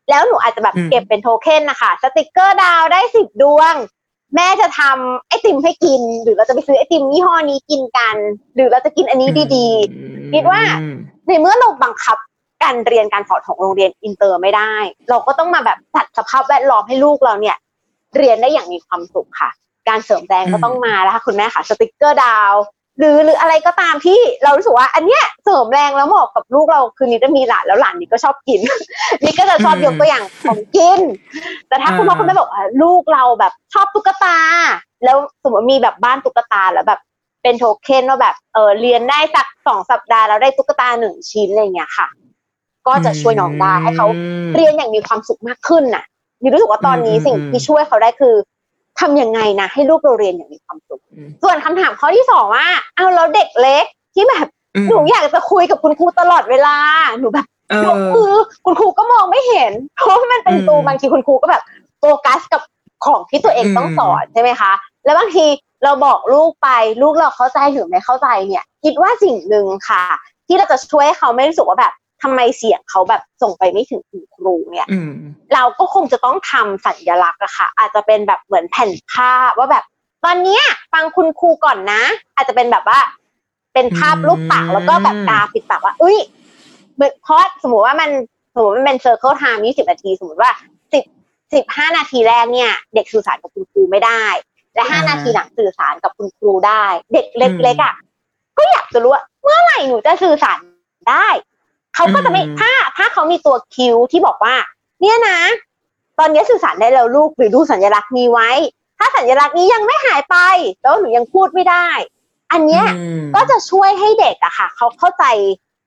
[0.10, 3.74] แล้วหนูอาจจะแบบอืมเก็บเป็นโทเค็นนะคะ สติกเกอร์ดาวได้สิบดวง
[4.36, 8.16] แม่จะทำไอติมให้กิน หรือเราจะไปซื้อไอติมยี่ห้อนี้กินกัน
[8.56, 10.62] หรือเราจะกินอันนี้ดีๆคิดว่า
[11.28, 12.18] ในเมื่อเราบังคับ
[12.64, 14.74] การเรียนการสอนของโรงเรียนอินเตอร์ไม่ได้
[15.10, 17.58] เราก็ต้องมาแบบจัดสภาพแวดล้อมให้ลูกเราเนี่ย
[18.16, 19.50] เรียนได้อย่างมีความสุขค่ะ
[19.90, 22.54] การเสริมแรงก็ต้องมาแล้วค่ะคุณแม่ค่ะ สติกเกอร์ดาว
[23.00, 28.60] หรือหรืออะไรก็ตามที่เรารู้สึกว่า อันเนี้ยเสริมแรงแล้วเหมาะกับลูกเราคือนี่จะมีหลานแล้วหลานนี่ก็ชอบกิน
[29.24, 31.00] นี่ก็จะชอบยกตัวอย่างของกิน
[31.68, 34.38] แต่ถ้าคุณพ่อคุณแม่บอกว่าลูกเราแบบชอบตุ๊กตา
[35.04, 37.00] แล้วสมมติมีแบบบ้านตุ๊กตาแล้วแบบ
[37.44, 42.08] เป็นโทเค็นว่าแบบเออเรียนได้สักสองสัปดาห์แล้วได้ตุ๊กตาหนึ่งชิ้นอะไรอย่างเงี้ยค่ะ
[42.88, 44.08] ก็จะช่วยน้องได้ให้เขา
[44.56, 46.04] เรียนอย่างมีความสุขมากขึ้นน่ะ
[46.42, 48.36] นี่รู้สึกว่าตอนนี้อืมสิ่งที่ช่วยเขาได้คือ
[49.00, 51.07] ทำยังไงนะให้ลูกเราเรียนอย่างมีความสุขอืม
[51.44, 56.78] ส่วนคำถามข้อที่สองว่าเอาวแล้วเด็กเล็กที่แบบอืมหนูอยากจะคุยกับคุณครูตลอดเวลา
[57.20, 58.34] หนูแบบเอยกอมือ
[58.66, 61.64] คุณครูก็มองไม่เห็น เพราะว่ามันเป็นอืมตูบางทีคุณครูก็แบบ
[62.00, 62.62] โฟกัสกับ
[63.06, 64.72] ของที่ตัวเองต้องสอนใช่ไหมคะ
[65.06, 65.46] แล้วบางที
[65.84, 66.70] เราบอกลูกไป
[67.02, 70.04] ลูกเราเข้าใจหรือไม่เข้าใจเนี่ย คิดว่าสิ่งหนึ่งค่ะ
[70.48, 71.94] ที่เราจะช่วยให้เขาไม่รู้สึกว่าแบบ
[72.24, 75.12] ทำไมเสียงเขาแบบส่งไปไม่ถึงคุณครูเนี่ยอืม
[75.54, 79.84] เราก็คงจะต้องทำสัญลักษณ์อะค่ะ อาจจะเป็นแบบเหมือนแผ่นภาพว่าแบบ
[80.26, 80.64] ตอนเนี้ย
[80.94, 82.04] ฟังคุณครูก่อนนะ
[82.36, 83.00] อาจจะเป็นแบบว่า
[83.74, 86.18] เป็นภาพรูปปากแล้วก็แบบกาปิดปากว่าอุ้ย
[86.96, 88.10] เหมือนเพราะสมมติว่ามัน
[88.54, 90.52] สมมติมันเป็น circle time ยี่สิบนาที สมมติว่า
[90.94, 91.04] สิบ
[91.54, 94.24] สิบห้านาทีแรกเนี่ย เด็กสื่อสารกับคุณครูไม่ได้
[94.76, 97.96] และห้าอ่านาทีหลังสื่อสารกับคุณครูได้ เด็กเล็กๆอะ
[98.58, 100.60] ก็อยากจะรู้ว่าเมื่อไหร่หนูจะสื่อสาร
[101.10, 101.28] ได้
[101.96, 104.56] เขาก็จะไม่อืมถ้าถ้าเขามีตัวคิวที่บอกว่า
[105.02, 105.40] เนี่ยนะ
[106.20, 108.50] ตอนนี้สื่อสารได้แล้วลูกหรือดูสัญลักษณ์นี้ไว้
[108.98, 110.38] ถ้าสัญลักษณ์นี้ยังไม่หายไป
[110.84, 111.88] แล้วหนูยังพูดไม่ได้
[112.52, 115.26] อันเนี้ยอืมก็จะช่วยให้เด็กอะค่ะ เขาเข้าใจ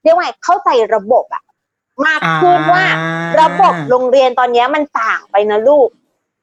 [0.02, 1.42] เรียกว่าไงเข้าใจระบบอะ
[2.06, 2.84] มากขึ้นว่า
[3.40, 5.88] ระบบโรงเรียนตอนเนี้ยมันต่างไปนะลูก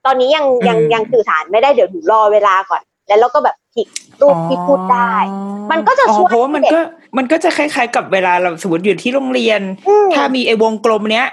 [0.05, 3.87] ตอนนี้ยังยังอืมยังสื่อสารไม่ได้เดี๋ยวหนูรอเวลาก่อน แล้วเราก็แบบผิด
[4.21, 5.15] รูปที่พูดได้
[5.71, 6.81] มันก็จะอ๋อช่วยเพราะว่ามันให้เด็กก็
[7.17, 11.27] มันก็จะคล้ายๆกับเวลาเราสมมติอยู่ที่โรงเรียนอืมถ้ามีไอ้วงกลมเนี้ย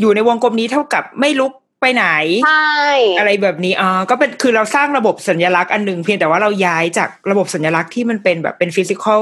[0.00, 1.52] อยู่ในวงกลมนี้เท่ากับไม่ลุก
[1.82, 2.06] ไปไหน
[2.46, 2.76] ใช่
[3.18, 9.20] อะไรแบบนี้อ่าก็เป็นคือเราสร้างระบบสัญลักษณ์อันหนึ่งเพียงแต่ว่าเราย้ายจากระบบสัญลักษณ์ที่มันเป็นแบบเป็นฟิสิกอล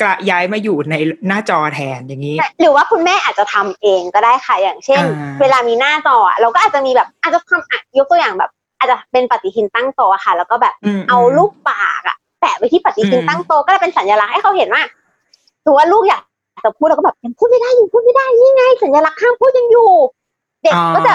[0.00, 0.94] กระย้ายมาอยู่ใน
[1.28, 14.82] หน้าจอแทนอย่างนี้ หรือว่าคุณแม่อาจจะทำเองก็ได้ค่ะ อย่างเช่นอ่าเวลามีหน้าจออะเราก็อาจจะมีแบบอาจจะทำอะยกตัวอย่างแบบ อาจจะเป็นปฏิทินตั้งโตะค่ะ แล้วก็แบบมเอาลูกปากอะแปะไว้ที่ปฏิทินอืมตั้งโตะก็ได้เป็นสัญลักษณ์ให้เขาเห็นว่า
[15.64, 16.22] ถือว่าลูกอยาก
[16.64, 19.90] จะพูดแล้วก็แบบยังพูดไม่ได้ยังพูดไม่ได้นี่ไง สัญลักษณ์ห้ามพูดยังอยู่
[20.66, 21.14] เด็กก็จะ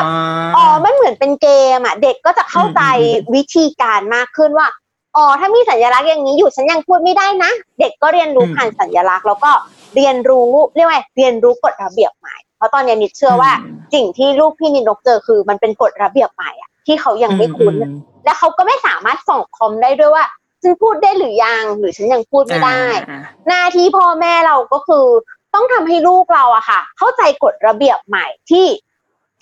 [0.56, 1.47] อ๋อมันเหมือนเป็นเก
[1.78, 4.68] มอะเด็กก็จะเข้าใจอืมอืมวิธีการมากขึ้นว่า
[5.18, 9.52] อ๋อถ้ามีสัญลักษณ์อย่างนี้อยู่ฉันยังพูดไม่ได้นะ เด็กก็เรียนรู้ผ่านสัญลักษณ์ แล้วก็
[9.95, 17.93] เรียนรู้เรียกว่าเรียนรู้กฎระเบียบใหม่ เพราะตอนนี้นิดเชื่อว่าอืมสิ่งที่ลูกพี่นิดนกเจอคือ มันเป็นกฎระเบียบใหม่อะที่เขายังไม่คุ้นอืม
[18.26, 20.26] และเขาก็ไม่สามารถส่องคอมได้ด้วยว่า
[20.62, 25.06] ฉันพูดได้หรือยังหรือฉันยังพูดไม่ได้อ่าหน้าที่พ่อแม่เราก็คือ
[25.54, 28.66] ต้องทำให้ลูกเราอะค่ะ เข้าใจกฎระเบียบใหม่ที่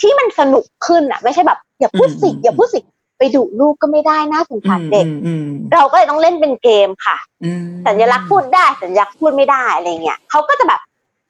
[0.01, 2.79] ที่มันสนุกขึ้นอะไม่ใช่แบบ อย่าพูดสิอืมอย่าพูดสิ
[3.17, 10.81] ไปดุลูกก็ไม่ได้น่าสงสารเด็กอืมอืมเราก็เลยต้องเล่นเป็นเกมค่ะอืมสัญลักษณ์พูดได้สัญลักษณ์พูดไม่ได้อะไรเงี้ยเขาก็จะแบบ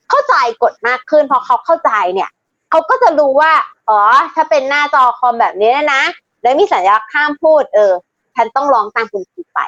[0.09, 2.29] เข้าใจกฎมากขึ้นพอเขาเข้าใจเนี่ย
[2.69, 3.51] เขาก็จะรู้ว่า
[3.89, 3.99] อ๋อ
[4.35, 6.01] ถ้าเป็นหน้าจอคอมแบบนี้นะ
[6.41, 7.93] แล้วมีสัญลักษณ์ห้ามพูด เออ
[8.35, 9.59] ฉันต้องร้องตามคุณครูไป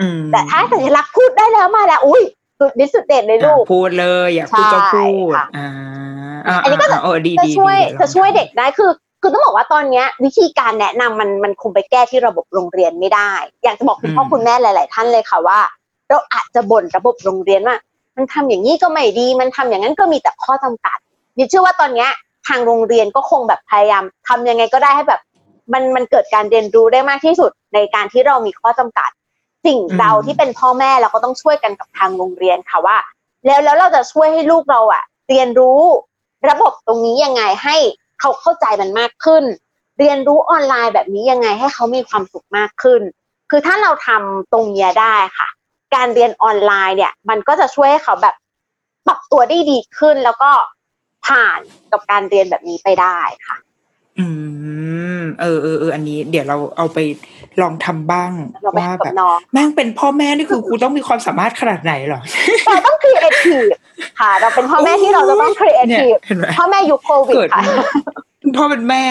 [0.00, 2.22] อืมแต่ถ้าสัญลักษณ์พูดได้แล้วมาแล้ว อุ้ย
[2.58, 5.68] สุดดิสุดเด็ดเลยลูกอะพูดเลย อยากพูดก็พูดใช่ค่ะอ่า
[6.46, 8.90] อ่าอันนี้ก็จะาเออดีจะดีช่วยดีจะช่วยเด็กได้คือ
[9.22, 13.32] คือต้องบอกว่าตอนเนี้ยวิธีการแนะนำมันมันคงไปแก้ที่ระบบโรงเรียนไม่ได้
[13.64, 15.60] อยากจะบอกคุณพ่อคุณแม่หลาย ๆ ท่านเลยค่ะว่า
[16.08, 17.76] เราอาจจะบ่นระบบโรงเรียนว่า
[18.16, 20.98] มันทำอย่างนี้ก็ไม่ดี มันทำอย่างนั้นก็มีแต่ข้อจำกัด
[21.38, 22.10] ดิเชื่อว่าตอนเนี้ย
[22.48, 25.20] ทางโรงเรียนก็คงแบบพยายามทำยังไงก็ได้ให้แบบ
[25.72, 29.10] มันมันเกิดการเรียนรู้ได้มากที่สุดในการที่เรามีข้อจำกัด
[29.66, 32.96] สิ่งเราที่เป็นพ่อแม่เราก็ต้องช่วยกันกับทางโรงเรียนค่ะว่า
[33.46, 35.80] แล้วแล้วเราจะช่วยให้ลูกเราอะเรียนรู้
[36.48, 37.76] ระบบตรงนี้ยังไงให้
[38.20, 39.44] เขาเข้าใจมันมากขึ้น
[39.98, 43.00] เรียนรู้ออนไลน์แบบนี้ยังไงให้เขามีความสุขมากขึ้น
[43.50, 45.48] คือถ้าเราทำตรงนี้ได้ค่ะ
[45.94, 48.34] การเรียนออนไลน์เนี่ย มันก็จะช่วยให้เขาแบบ
[49.06, 50.50] ปรับตัวได้ดีขึ้นแล้วก็
[51.26, 51.60] ผ่าน
[51.92, 53.56] กับการเรียนแบบนี้ไปได้ค่ะ
[54.18, 54.26] อื
[55.07, 55.07] ม
[55.40, 56.98] เออเออเอออันนี้ เดี๋ยวเราเอาไป
[57.60, 62.20] ลองทำบ้างเราไปว่าทำแบบกับน้องแม่งเป็นพ่อแม่นี่คือกูต้องมีความสามารถขนาดไหนเหรอ
[62.66, 63.64] เราต้องครีเอทีฟ
[64.20, 67.64] ค่ะ เราเป็นพ่อแม่ที่เราจะต้องครีเอเนี่ยเห็นไหมพ่อแม่ยุคโควิดเกิดค่ะ
[68.56, 69.02] พ่อเป็นแม่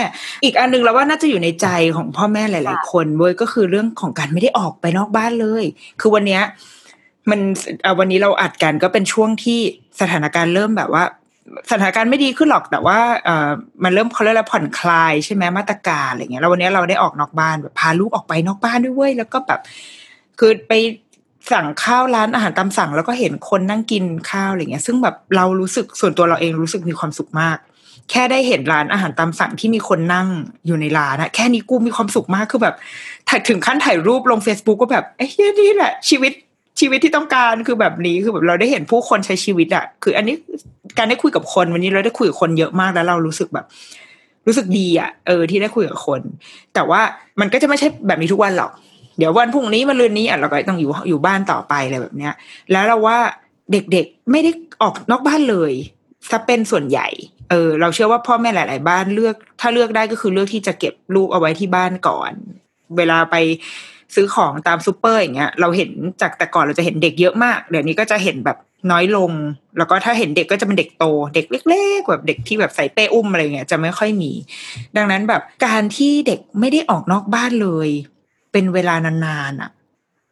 [0.44, 5.64] อีกอันหนึงเราว่าน่าจะอยู่ในใจของพ่อแม่หลายค่ะๆคนเว้ยก็คือเรื่องของการไม่ได้ออกไปนอกบ้านเลย
[6.02, 6.44] คือวันเนี้ย
[7.30, 7.40] มัน
[7.82, 9.60] เอ่อวันนี้เราอัดกันก็เป็นช่วงที่
[10.02, 11.04] สถานการณ์เริ่มแบบว่า
[11.72, 13.50] สถานการณ์ไม่ดีขึ้นหรอกแต่ว่าเออ
[13.84, 19.60] มันเริ่มเขาเรียกอะไรผ่อนคลายใช่ไหมมาตรการอะไรเงี้ยแล้ววันนี้เราได้ออกนอกบ้านแบบพาลูกออกไปนอกบ้านด้วยเว้ยแล้วก็แบบ
[20.40, 20.74] คือไป
[21.52, 27.58] สั่งข้าวร้านอาหารตามสั่ง แล้วก็เห็นคนนั่งกินข้าวอะไรเงี้ย ซึ่งแบบเรารู้สึกส่วนตัวเราเองรู้สึกมีความสุขมาก
[28.12, 30.28] แค่ได้เห็นร้านอาหารตามสั่งที่มีคนนั่ง
[30.66, 32.76] อยู่ในร้านอะแค่นี้กูมีความสุขมากคือแบบ
[33.30, 36.32] ถถึงขั้นถ่ายรูปลง Facebook ก็แบบเอ้ยนี่แหละชีวิต
[36.80, 40.36] ชีวิตที่ต้องการคือแบบนี้คือแบบเราได้เห็นผู้คนใช้ชีวิตอะคือ อันนี้
[40.98, 43.66] การได้คุยกับคนวันนี้เราได้คุยกับคนเยอะมากแล้วเรารู้สึกแบบ
[44.48, 46.22] รู้สึกดีอะเออที่ได้คุยกับคน
[46.74, 47.02] แต่ว่า
[47.40, 48.72] มันก็จะไม่ใช่แบบนี้ทุกวันหรอก
[49.18, 52.34] เดี๋ยววันพรุ่งนี้มาลืนนี้อะเราก็ต้องอยู่อยู่บ้านต่อไปอะไรแบบเนี้ย
[52.72, 53.18] แล้วเราว่า
[53.72, 54.52] เด็กๆไม่ได้
[54.82, 55.74] ออกนอกบ้านเลย
[56.30, 57.08] ซะเป็นส่วนใหญ่
[57.50, 62.32] เออเราเชื่อว่าพ่อแม่หลาย ๆ บ้านเลือก ถ้าเลือกได้ก็คือเลือกที่จะเก็บลูกเอาไว้ที่บ้านก่อน
[62.98, 63.36] เวลาไป
[64.16, 65.92] ซื้อของตามซูเปอร์อย่างเงี้ยเราเห็น
[66.22, 68.58] จากแต่ก่อนเราจะเห็นเด็กเยอะมากเดี๋ยวนี้ก็จะเห็นแบบ
[68.92, 69.32] น้อยลง
[69.78, 71.06] แล้วก็ถ้าเห็นเด็กก็จะเป็นเด็กโต
[71.36, 74.32] เด็กเล็กๆแบบเด็กที่แบบใส่เป้อุ้มอะไรเงี้ยจะไม่ค่อยมี
[74.98, 77.90] ดังนั้นแบบการที่เด็กไม่ได้ออกนอกบ้านเลย
[78.52, 79.72] เป็นเวลานานๆอะ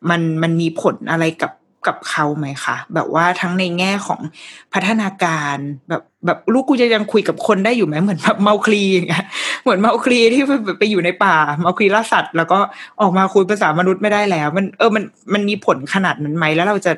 [0.10, 1.52] มันมันมีผลอะไรกับ
[1.88, 4.22] กับเขาไหมคะแบบว่าทั้งในแง่ของ
[4.74, 5.58] พัฒนาการ
[5.90, 9.26] แบบแบบลูกกูจะยังคุยกับคนได้อยู่ไหมเหมือนแบบเมาคลีอย่างเงี้ย
[9.64, 10.42] เหมือนเมาคลีที่
[10.80, 12.60] ไปอยู่ในป่าเมาคลีล่าสัตว์ แล้วก็
[13.02, 16.92] ออกมาคุยภาษามนุษย์ไม่ได้แล้ว มันเออมันมันมีผลขนาดนั้นไหมแล้วเราจะ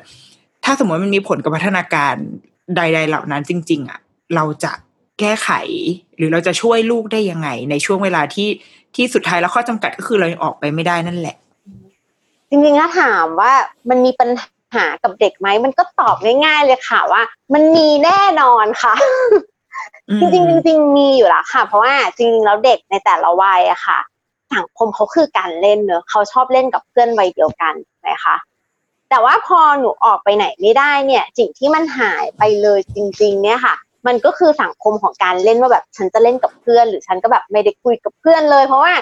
[0.64, 2.14] ถ้าสมมติมันมีผลกับพัฒนาการ
[2.76, 3.98] ใด ๆ เหล่านั้นจริง ๆ อะ
[4.34, 4.72] เราจะ
[5.20, 5.50] แก้ไข
[6.16, 8.48] หรือเราจะช่วยลูกได้ยังไง ในช่วงเวลาที่
[8.94, 11.36] ที่สุดท้ายแล้วข้อจำกัดก็คือเรายังออกไปไม่ได้นั่นแหละ
[12.50, 13.52] จริงๆถ้าถามว่า
[13.88, 14.28] มันมีปัญ
[14.74, 17.22] หากับเด็กไหมมันก็ตอบง่ายๆเลยค่ะว่า
[17.54, 18.94] มันมีแน่นอนค่ะ
[20.18, 23.98] จริงๆจริงๆมีอยู่แล้วค่ะ เพราะว่าจริงๆแล้วเด็กในแต่ละวัยอะค่ะ
[24.54, 27.74] สังคมเขาคือการเล่นเนอะเขาชอบเล่นกับเพื่อนวัยเดียวกัน
[28.08, 28.36] นะคะ
[29.10, 33.74] แต่ว่าพอหนูออกไปไหนไม่ได้เนี่ยสิ่งที่มันหายไปเลยจริง ๆ เนี่ยค่ะ
[34.08, 38.92] มันก็คือสังคมของการเล่นว่าแบบฉันจะเล่นกับเพื่อน หรือฉันก็แบบไม่ได้คุยกับเพื่อนเลย เพราะว่า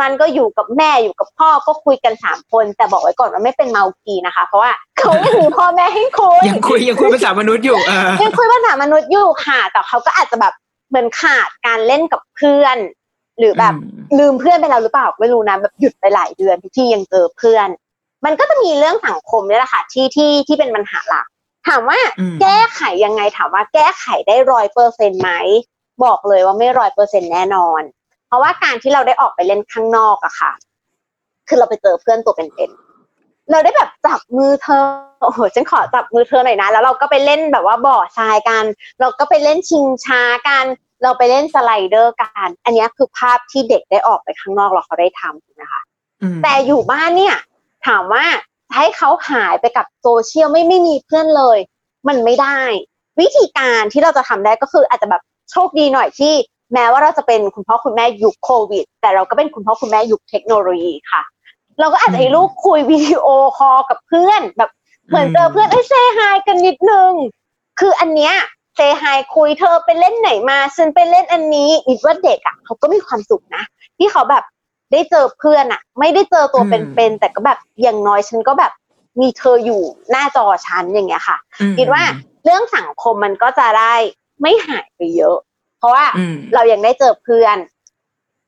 [0.00, 10.52] วันๆก็อยู่กับแม่อยู่กับพ่อก็คุยกันสามคน แต่บอกไว้ก่อนว่าไม่เป็นเมาคีนะคะ เพราะว่าเขายังมีพ่อแม่ให้คุยยังคุยยังคุยภาษามนุษย์อยู่เออยังคุยภาษามนุษย์อยู่ค่ะแต่เขาก็อาจจะแบบ
[10.88, 12.76] เหมือนขาดการเล่นกับเพื่อน
[13.38, 13.74] หรือแบบ
[14.18, 17.68] ลืมเพื่อนไปแล้วหรือเปล่าไม่รู้นะแบบหยุดไปหลายเดือนที่ยังเจอเพื่อน
[18.24, 21.26] มันก็จะมีเรื่องสังคมนี่แหละค่ะที่ที่ที่เป็นปัญหาหลัก
[21.68, 25.30] ถามว่าอืมแก้ไขยังไงถามว่าแก้ไขได้ร้อยเปอร์เซ็นไหม
[26.04, 27.82] บอกเลยว่าไม่ร้อยเปอร์เซ็นแน่นอน
[28.26, 30.52] เพราะว่าการที่เราได้ออกไปเล่นข้างนอกอะค่ะ
[31.48, 34.84] คือเราไปเจอเพื่อนตัวเป็นๆเราได้แบบจับมือเธอ
[35.22, 38.64] โอ้โหฉันขอจับมือเธอหน่อยนะ แล้วเราก็ไปเล่นแบบว่าบ่อทรายกัน
[39.00, 40.64] เราก็ไปเล่นชิงช้ากัน
[41.02, 45.82] เราไปเล่นสไลเดอร์กัน อันเนี้ยคือภาพที่เด็กได้ออกไปข้างนอกแล้วเขาได้ทำนะคะ
[46.22, 47.36] อืมแต่อยู่บ้านเนี่ย
[47.86, 48.24] ถามว่า
[48.76, 51.58] ให้เขาหายไปกับโซเชียลไม่ไม่มีเพื่อนเลย
[52.08, 52.60] มันไม่ได้
[53.20, 56.34] วิธีการที่เราจะทำได้ก็คืออาจจะแบบโชคดีหน่อยที่
[56.74, 61.22] แม้ว่าเราจะเป็นคุณพ่อคุณแม่ยุคโควิด แต่เราก็เป็นคุณพ่อคุณแม่ยุคเทคโนโลยีค่ะ
[61.80, 63.26] เราก็อาจจะให้ลูกคุยวิดีโอ
[63.58, 64.70] คอลกับเพื่อนแบบ
[65.08, 67.12] เหมือนเจอเพื่อนไอ้เซฮายกันนิดนึง
[67.80, 68.34] คืออันเนี้ย
[68.76, 73.62] เซฮายคุยเธอไปเล่นไหนมาฉันไปเล่นอันนี้อีกว่าเด็กอะเขาก็มีความสุขนะ
[73.98, 74.44] ที่เขาแบบ
[74.92, 78.72] ได้เจอเพื่อนอะไม่ได้เจอตัวอืมเป็นๆแต่ก็แบบอย่างน้อยฉันก็แบบ
[79.20, 82.02] มีเธออยู่หน้าจอฉันอย่างเงี้ยค่ะอืมคิดว่า
[82.44, 83.94] เรื่องสังคมมันก็จะได้
[84.42, 85.38] ไม่หายไปเยอะ
[85.78, 87.56] เพราะว่าอืมเรายังได้เจอเพื่อน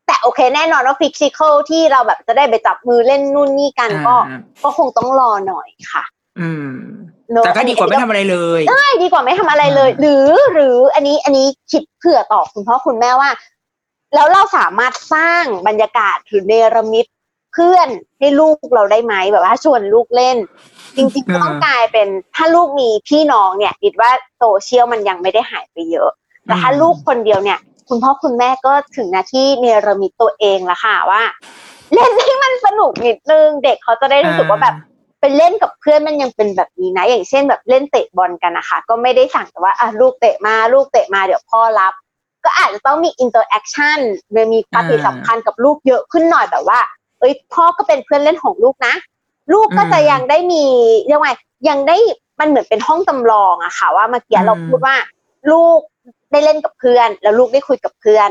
[0.07, 6.05] แต่โอเคแน่นอนว่า physical ที่เราแบบจะได้ไปจับมือเล่นนู่นนี่กันก็อ่าก็คงต้องรอหน่อยค่ะ
[6.41, 6.71] อืม
[7.33, 13.31] เนอะแต่ก็ดีกว่าไม่ทำอะไรเลยใช่ดีกว่าไม่ทำอะไรเลยอ่าหรือหรืออันนี้อันนี้คิดเผื่อต่อคุณพ่อคุณแม่ว่า
[14.15, 17.07] แล้วเราสามารถสร้างบรรยากาศหรือเนรมิต
[17.53, 17.89] เพื่อน
[18.19, 20.37] ให้ลูกเราได้ไหมแบบว่าชวนลูกเล่น
[20.97, 26.11] จริงๆต้องกลายเป็นถ้าลูกมีพี่น้องเนี่ยคิดว่าโซเชียลมันยังไม่ได้หายไปเยอะ
[26.45, 27.59] แต่ถ้าลูกคนเดียวเนี่ย
[27.89, 31.23] คุณพ่อคุณแม่ก็ถึงหน้าที่เนรมิตตัวเองละค่ะว่า
[31.95, 34.75] เล่นให้มันสนุกนิดนึงเด็กเขาจะได้รู้สึกว่าแบบ
[35.21, 41.95] ไปเล่นกับเพื่อนมันยังเป็นแบบนี้นะ อย่างเช่นแบบเล่นเตะบอลกันนะคะ ก็ไม่ได้สั่งแต่ว่าอะลูกเตะมาลูกเตะมาเดี๋ยวพ่อรับ
[42.45, 43.99] ก็อาจจะต้องมี interaction
[44.53, 46.81] มีปฏิสัมพันธ์กับลูกเยอะขึ้นหน่อยแบบว่า
[47.21, 48.95] เอ้ยพ่อก็เป็นเพื่อนเล่นของลูกนะ
[49.53, 50.65] ลูกก็จะอืมยังได้มี
[51.07, 51.35] เรียกว่าไง
[51.69, 51.97] ยังได้
[52.41, 54.97] มันเหมือนเป็นห้องจำลองอะค่ะ ว่าเมื่อกี้อืมเราพูดว่า
[55.53, 55.79] ลูก
[56.33, 58.29] ได้เล่นกับเพื่อน แล้วลูกได้คุยกับเพื่อน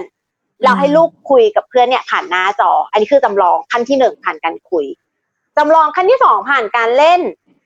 [0.63, 4.85] เราให้ลูกคุยกับเพื่อนเนี่ยผ่านหน้าจอ อันนี้คือจำลองขั้นที่หนึ่งผ่านการคุย
[5.57, 7.21] จำลองขั้นที่สองผ่านการเล่น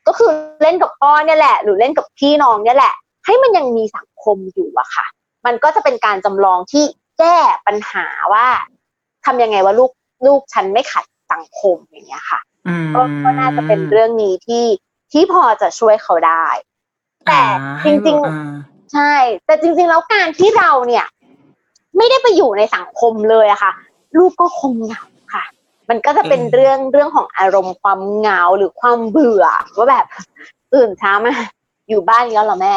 [0.08, 0.32] ก็คือ
[0.64, 2.93] เล่นกับพ่อเนี่ยแหละ หรือเล่นกับพี่น้องเนี่ยแหละ
[3.26, 5.06] ให้มันยังมีสังคมอยู่อะค่ะ
[5.48, 6.84] มันก็จะเป็นการจำลองที่
[7.20, 7.38] แก้
[7.68, 8.48] ปัญหาว่า
[9.26, 9.91] ทำยังไงว่าลูก
[10.26, 14.66] ลูกฉันไม่ขัดสังคมอย่างเงี้ยค่ะอืมก็ก็น่าจะเป็นเรื่องนี้ที่
[15.12, 16.45] ที่พอจะช่วยเขาได้
[17.26, 19.14] แต่อ่าจริงอ่าๆใช่
[19.45, 21.06] แต่จริง ๆ แล้วการที่เราเนี่ย
[21.98, 23.72] ไม่ได้ไปอยู่ในสังคมเลยอะค่ะ
[24.18, 25.43] ลูกก็คงเหงาค่ะ
[25.89, 29.45] มันก็จะเป็นเรื่องเรื่องของอารมณ์ความเหงาหรือความเบื่อ
[29.78, 30.06] ว่าแบบ
[30.74, 31.34] ตื่นเช้ามา
[31.89, 32.74] อยู่บ้านอีกแล้วเหรอแม่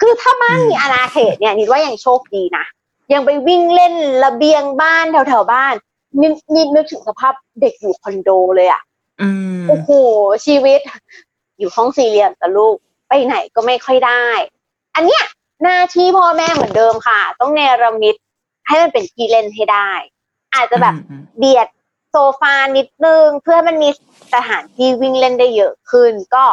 [0.00, 2.64] คือถ้าบ้านมีอาณาเขตเนี่ยนิดว่ายังโชคดีนะ
[3.12, 3.94] ยังไปวิ่งเล่น
[4.24, 5.74] ระเบียงบ้านแถวๆบ้าน
[6.20, 8.82] นิดนิดนึกถึงสภาพเด็กอยู่คอนโดเลยอะ
[9.20, 9.28] อื
[9.60, 9.90] มโอ้โห
[10.46, 10.80] ชีวิต
[11.58, 12.74] อยู่ห้องสี่เหลี่ยมกับลูก
[13.08, 14.26] ไปไหนก็ไม่ค่อยได้
[14.94, 15.24] อันเนี้ย
[15.62, 18.16] หน้าที่พ่อแม่เหมือนเดิมค่ะ ต้องเนรมิต
[18.66, 19.90] ให้มันเป็นที่เล่นให้ได้
[20.54, 21.68] อาจจะแบบอืมเบียด
[22.10, 23.90] โซฟานิดนึง เพื่อให้มันมี
[24.34, 26.44] สถานที่วิ่งเล่นได้เยอะขึ้น ก็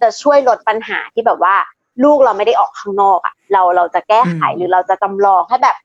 [0.00, 1.56] จะช่วยลดปัญหาที่แบบว่า
[2.04, 5.76] ลูกเราไม่ได้ออกข้างนอกอะเราเราจะแก้ไขหรือเราจะจำลองให้แบบ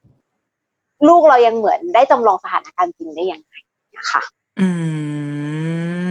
[1.08, 3.54] ลูกเรายังเหมือนได้จำลองสถานการณ์จริงได้ยังไง
[3.98, 4.22] นะคะ
[4.60, 4.68] อื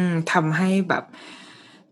[0.06, 1.04] มทำให้แบบ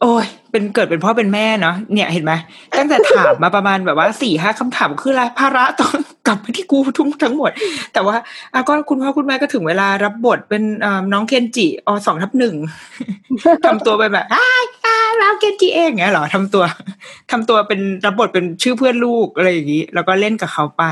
[0.01, 2.33] โอ้ย เป็นเกิดเป็นพ่อเป็นแม่เนาะเนี่ยเห็นไหม
[2.77, 5.95] ตั้งแต่ถามมาประมาณแบบว่าสี่ห้าคำถามคืออะไรภาระต้อง
[6.27, 7.51] กลับมาที่กูทุกทั้งหมด
[7.93, 8.17] แต่ว่า
[8.53, 12.55] อะก็คุณพ่อคุณแม่ก็ถึงเวลารับบทเป็นเอ่อน้องเคนจิอสองทับหนึ่ง
[13.67, 14.27] ทำตัวไปแบบ
[15.23, 16.65] อ้ายอ้ายน้องเคนจิเองเงี้ยเหรอทำตัว
[17.31, 20.85] ทำตัวเป็นรับบทเป็นชื่อเพื่อนลูกอะไรอย่างนี้แล้วก็เล่นกับเขาไป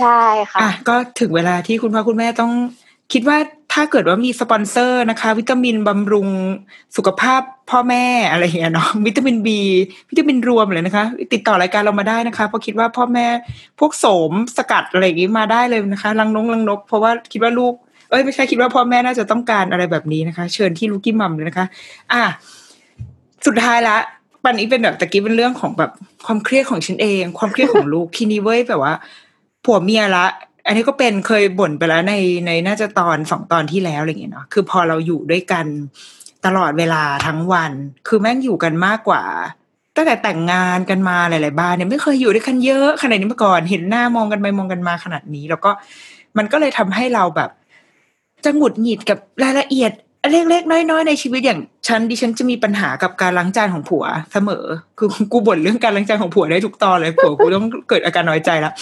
[0.00, 2.52] ใช่ค่ะอะก็ถึงเวลาที่คุณพ่อคุณแม่ต้อง
[3.12, 3.38] คิดว่า
[3.72, 6.28] ถ้าเกิดว่ามีสปอนเซอร์นะคะ วิตามินบำรุง
[6.96, 7.40] สุขภาพ
[7.70, 9.60] พ่อแม่อะไรอย่างเงี้ยเนาะวิตามินบี
[10.10, 13.26] วิตามินรวมเลยนะคะ ติดต่อรายการเรามาได้นะคะเพราะคิดว่าพ่อแม่
[13.78, 17.74] พวกโสมสกัดอะไรอย่างงี้มาได้เลยนะคะลังนงลังนก เพราะว่าคิดว่าลูก
[18.10, 21.66] เอ้ยไม่ใช่คิดว่าพ่อแม่น่าจะต้องการอะไรแบบนี้นะคะ เชิญที่ลูกกี้มัมเลยนะคะ
[22.12, 22.22] อะ
[23.46, 23.96] สุดท้ายละ
[24.44, 25.90] ปันนี้เป็นแบบตะกี้เป็นเรื่องของแบบ
[26.26, 28.94] ความเครียดของฉันเอง ความเครียดของลูกทีนี้เว้ยแบบว่า
[29.64, 30.26] ผัวเมียละ
[30.66, 32.14] อันนี้ก็เป็นเคยบ่นไปแล้วใน
[32.46, 35.66] ในน่าจะตอนสองตอนที่แล้วอะไรอย่างเงี้ยเนาะคือพอเราอยู่ด้วยกัน
[36.46, 37.72] ตลอดเวลาทั้งวัน
[38.08, 39.22] คือแม่งอยู่กันมากกว่า
[39.96, 45.70] ตั้งแต่แต่งงานกันมาหลาย ๆ บ้านเนี่ยไม่เคยอยู่ด้วยกันเยอะขนาดนี้มาก่อน เห็นหน้ามองกันไปมองกันมาขนาดนี้ แล้วก็
[46.38, 47.50] มันก็เลยทำให้เราแบบ
[48.44, 49.92] จะหงุดหงิดกับรายละเอียด
[50.30, 54.64] เล็กๆน้อยๆในชีวิตอย่างฉันดิฉันจะมีปัญหากับการล้างจานของผัวเสมอ
[54.98, 58.72] คือกูบ่นเรื่องการล้างจานของผัวได้ทุกตอนเลยผัวกูต้องเกิดอาการน้อยใจล้ว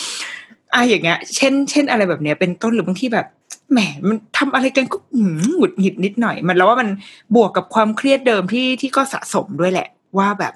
[0.74, 3.26] อะอย่างเงี้ย เช่น เช่นอะไรแบบเนี้ยเป็นต้นหรือบางที่แบบ
[3.72, 3.78] แหม
[4.08, 5.26] มันทำอะไรกันก็หื
[5.56, 6.88] หงุดหงิดนิดหน่อย มันแล้วว่ามัน
[7.36, 9.88] บวกกับความเครียดเดิมที่ที่ก็สะสมด้วยแหละ
[10.18, 10.54] ว่าแบบ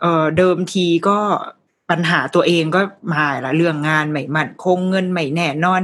[0.00, 1.18] เออเดิมทีก็
[1.90, 2.80] ปัญหาตัวเองก็
[3.12, 5.82] มาละเรื่องงานไม่มั่นคงเงินไม่แน่นอน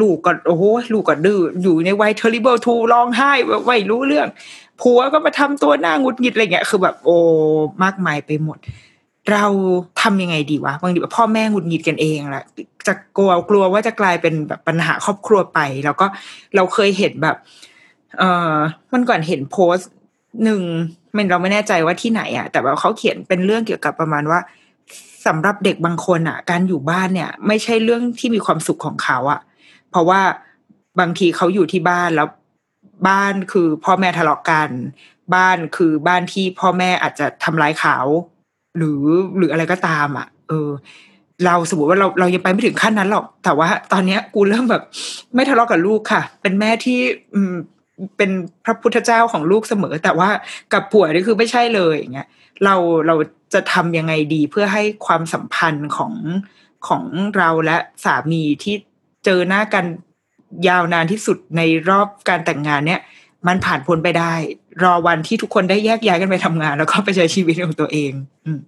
[0.00, 4.28] ลูกก็โอ้โหลูกก็ดื้ออยู่ในวัย terrible two ร้องไห้แบบไม่รู้เรื่อง
[4.80, 7.16] ผัวก็มาทำตัวหน้าหงุดหงิดอะไรเงี้ยคือแบบโอ้
[7.82, 8.58] มากมายไปหมด
[9.32, 9.44] เรา
[10.00, 12.44] ทำยังไงดีวะบางทีแบบพ่อแม่หงุดหงิดกันเองแหละ
[12.86, 16.06] จะกลัวกลัวว่าจะกลายเป็นแบบปัญหาครอบครัวไป แล้วก็
[16.54, 17.36] เราเคยเห็นแบบ
[18.18, 18.22] เอ
[18.54, 18.56] อ
[18.92, 19.90] มันก่อนเห็นโพสต์
[20.44, 20.62] หนึ่ง
[21.16, 24.40] มันเราไม่แน่ใจว่าที่ไหนอะแต่ว่าเขาเขียนเป็นเรื่องเกี่ยวกับประมาณว่า
[25.26, 29.40] สำหรับเด็กบางคนอะการอยู่บ้านเนี่ย ไม่ใช่เรื่องที่มีความสุขของเขาอะ
[29.92, 30.20] เพราะว่า
[31.00, 32.28] บางทีเขาอยู่ที่บ้านแล้ว
[33.08, 34.70] บ้านคือพ่อแม่ทะเลาะกัน
[35.34, 37.98] บ้านคือบ้านที่พ่อแม่อาจจะทำร้ายเขา
[38.76, 39.02] หรือ
[39.36, 40.70] หรืออะไรก็ตาม อะ เออ
[41.46, 44.82] เราสมมติว่าเราเรายังไปไม่ถึงขั้นนั้นหรอก แต่ว่า ตอนเนี้ย กูเริ่มแบบ
[45.34, 46.98] ไม่ทะเลาะกับลูกค่ะ เป็นแม่ที่
[47.34, 47.54] อืม
[48.16, 48.30] เป็น
[48.64, 50.28] พระพุทธเจ้าของลูกเสมอ แต่ว่า
[50.72, 52.28] กับผัวนี่คือไม่ใช่เลยอย่างเงี้ย
[52.64, 52.74] เรา
[53.06, 53.14] เรา
[53.54, 56.12] จะทำยังไงดีเพื่อให้ความสัมพันธ์ของ
[56.88, 57.04] ของ
[57.36, 58.74] เราและสามีที่
[59.24, 59.84] เจอหน้ากัน
[60.68, 63.00] ยาวนานที่สุดในรอบการแต่งงานเนี่ย
[63.46, 64.32] มันผ่านพ้นไปได้
[64.82, 68.12] รอวันที่ทุกคนได้แยกย้ายกันไปทำงาน แล้วก็ไปใช้ชีวิตของตัวเอง
[68.44, 68.58] อืม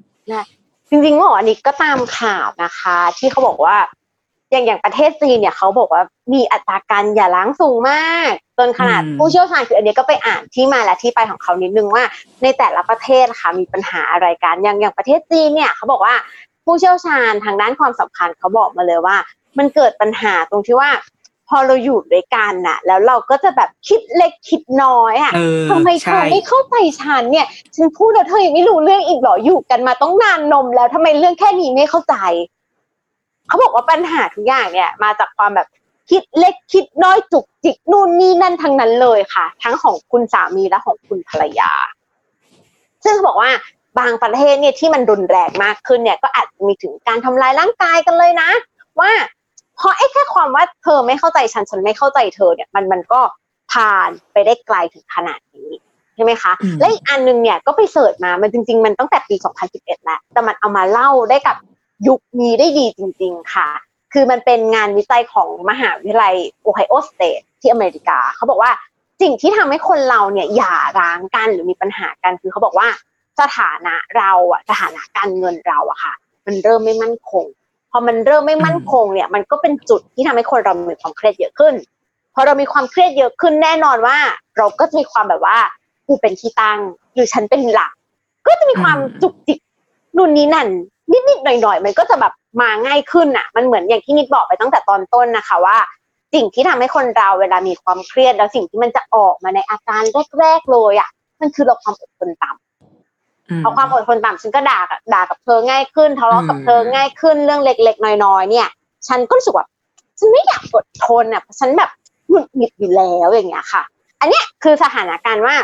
[0.88, 3.76] จริงๆเมื่อวานนี้ก็ตามข่าวนะคะ ที่เขาบอกว่า
[4.50, 6.02] อย่างอย่างประเทศจีนเนี่ยเขาบอกว่า
[6.32, 12.04] มีอัตราการหย่าร้างสูงมากจนขนาดอืมผู้เชี่ยวชาญคืออันเนี้ยก็ไปอ่านที่มาและที่ไปของเขานิดนึงว่า
[12.42, 16.14] ในแต่ละประเทศค่ะมีปัญหาอะไรกันอย่างอย่างประเทศจีนเนี่ยเขาบอกว่า
[16.64, 19.16] ผู้เชี่ยวชาญทางด้านความสัมพันธ์เขาบอกมาเลยว่า
[19.58, 20.90] มันเกิดปัญหาตรงที่ว่า
[21.48, 27.46] พอเราอยู่ด้วยกันน่ะ แล้วเราก็จะแบบคิดเล็กคิดน้อยอะเออทำไมเธใช่อไม่เข้าใจฉันเนี่ย
[27.76, 32.14] ฉันพูดแล้วเธอยังไม่รู้เรื่องอีกเหรออยู่กันมาต้องนานนมแล้วทำไมเรื่องแค่นี้ไม่เข้าใจ
[33.48, 35.68] เขาบอกว่าปัญหาทุกอย่างเนี่ย มาจากความแบบ
[36.10, 41.70] คิดเล็กคิดน้อยจุกจิกนู่นนี่นั่นทั้งนั้นเลยค่ะ ทั้งของคุณสามีและของคุณภรรยา
[43.04, 43.50] ซึ่งเขาบอกว่า
[43.98, 48.50] บางประเทศเนี่ยที่มันรุนแรงมากขึ้นเนี่ยก็อาจจะมีถึงการทำลายร่างกายกันเลยนะ
[49.00, 49.10] ว่า
[49.76, 53.20] เพราะไอ้แค่ความว่าเธอไม่เข้าใจฉันฉันไม่เข้าใจเธอเนี่ยมันมันก็
[53.72, 55.70] ผ่านไปได้ไกลถึงขนาดนี้
[56.14, 59.34] ใช่ไหมคะอืมและอีกอันหนึงเนี่ยก็ไป search มา มันจริง ๆ มันตั้งแต่ปี
[59.70, 61.56] 2011 แล้ว แต่มันเอามาเล่าได้กับ
[62.08, 63.68] ยุคนี้ได้ดีจริง ๆ ค่ะ
[64.12, 68.70] คือมันเป็นงานวิจัยของมหาวิทยาลัยโอไฮโอสเตทที่อเมริกา เขาบอกว่า
[69.22, 72.88] สิ่งที่ทำให้คนเราเนี่ยหย่าร้างกันหรือมีปัญหากัน คือเขาบอกว่า
[73.40, 76.14] สถานะเราอะสถานะการเงินเราอะค่ะ
[76.46, 77.44] มันเริ่มไม่มั่นคง
[77.96, 81.74] พอมันเริ่มไม่มั่นคงเนี่ย มันก็เป็นจุดที่ทำให้คนเรามีความเครียดเยอะขึ้น
[82.34, 84.18] พอเรามีความเครียดเยอะขึ้นแน่นอนว่า
[84.56, 85.58] เราก็จะมีความแบบว่า
[86.06, 86.78] กูเป็นที่ตั้ง
[87.14, 87.92] หรือฉันเป็นหลัก
[88.46, 89.58] ก็จะมีความจุกจิก
[90.16, 90.68] นู่นนี่นั่น
[91.28, 95.76] นิดๆหน่อยๆ มันก็จะแบบมาง่ายขึ้นอะ มันเหมือนอย่างที่นิดบอกไปตั้งแต่ตอนต้นนะคะว่า
[96.34, 100.02] สิ่งที่ทำให้คนเราเวลามีความเครียดแล้วสิ่งที่มันจะออกมาในอาการ
[100.40, 102.73] แรกๆเลยอะมันคือเราความอดทนต่ำ
[103.50, 108.68] อืมพอความอดทนต่ำฉันก็ด่ากับด่ากับเธอง่ายขึ้นทะเลาะกับเธอง่ายขึ้นเรื่องเล็ก ๆ น้อยๆเนี่ย
[109.08, 109.66] ฉันก็รู้สึกว่า
[110.18, 111.90] ฉันไม่อยากอดทนอะฉันแบบ
[112.28, 113.82] หงุดหงิดอยู่แล้วอย่างเงี้ยค่ะ
[114.20, 115.56] อันเนี้ยคือสถานการณ์ว่า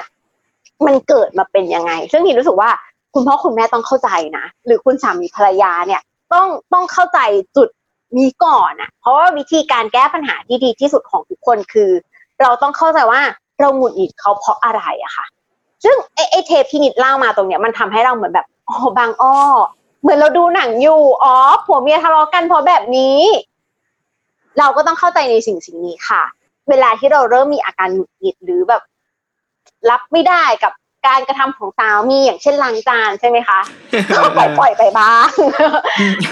[0.86, 2.70] มันเกิดมาเป็นยังไง ซึ่งนี่รู้สึกว่า
[3.14, 6.00] คุณพ่อคุณแม่ต้องเข้าใจนะ หรือคุณสามีภรรยาเนี่ย
[6.32, 7.18] ต้องต้องเข้าใจ
[7.56, 7.68] จุด
[8.18, 11.90] นี้ก่อนอะ เพราะว่าวิธีการแก้ปัญหาที่ดีที่สุดของทุกคนคือ
[12.40, 13.20] เราต้องเข้าใจว่า
[13.60, 15.26] เราหงุดหงิดเขาเพราะอะไรอะค่ะ
[15.84, 19.36] ซึ่งไอ้ไอ้เทปที่นิดเล่ามาตรงเนี้ยมันทำให้เราเหมือนแบบอ๋อบางอ้อ
[20.02, 23.18] เหมือนเราดูหนังอยู่อ๋อผัวเมียทะเลาะกันเพราะแบบนี้
[24.58, 26.22] เราก็ต้องเข้าใจในสิ่งสิ่งนี้ค่ะ
[26.68, 28.82] เวลาที่เราเริ่มมีอาการหงุดหงิดหรือแบบ
[29.90, 30.72] รับไม่ได้กับ
[31.06, 33.60] การกระทำของสามีอย่างเช่นล้างจานใช่ไหมคะ
[34.16, 35.28] ก็ปล่อยปล่อยไปบ้าง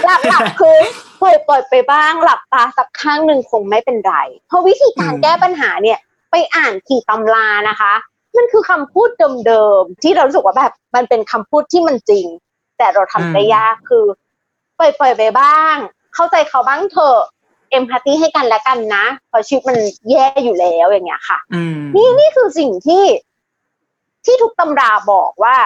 [0.05, 0.77] หลับหลับคือ
[1.21, 4.13] ปล่อยปล่อยไปบ้าง หลับตาสักข้างหนึ่งคงไม่เป็นไร
[4.47, 5.97] เพราะวิธีการอืมแก้ปัญหาเนี่ย
[6.31, 7.93] ไปอ่านกี่ตำรานะคะ
[8.37, 9.09] มันคือคำพูด
[9.47, 12.25] เดิมๆที่เรารู้สึกว่าแบบ มันเป็นคำพูดที่มันจริง
[12.77, 14.05] แต่เราทำได้ยากคือ
[14.79, 15.75] ปล่อยปล่อยไปบ้าง
[16.15, 17.19] เข้าใจเขาบ้างเถอะ
[17.69, 19.77] เอมพัตตีให้กันและกันนะเพราะชีวิตมัน
[20.09, 23.05] แย่อยู่แล้วอย่างเงี้ยค่ะอืมนี่นี่คือสิ่งที่
[24.25, 25.57] ที่ทุกตำราบอกว่า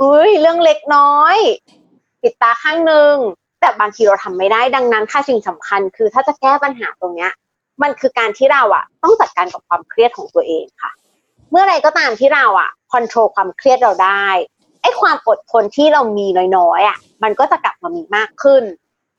[0.00, 1.36] อุ้ยเรื่องเล็กน้อย
[2.22, 3.14] ปิดตาข้างหนึ่ง
[3.60, 7.32] แต่บางทีเราทำไม่ได้ดังนั้นค่าสิ่งสำคัญ คือถ้าจะแก้ปัญหาตรงเนี้ย
[7.82, 10.90] มันคือการที่เราอะต้องจัดการกับความเครียดของตัวเองค่ะ
[11.50, 14.26] เมื่อไรก็ตามที่เราอะคอนโทรลความเครียดเราได้
[14.82, 16.26] ไอ้ความอดทนที่เรามี
[16.56, 18.62] น้อยๆอะมันก็จะกลับมามีมากขึ้น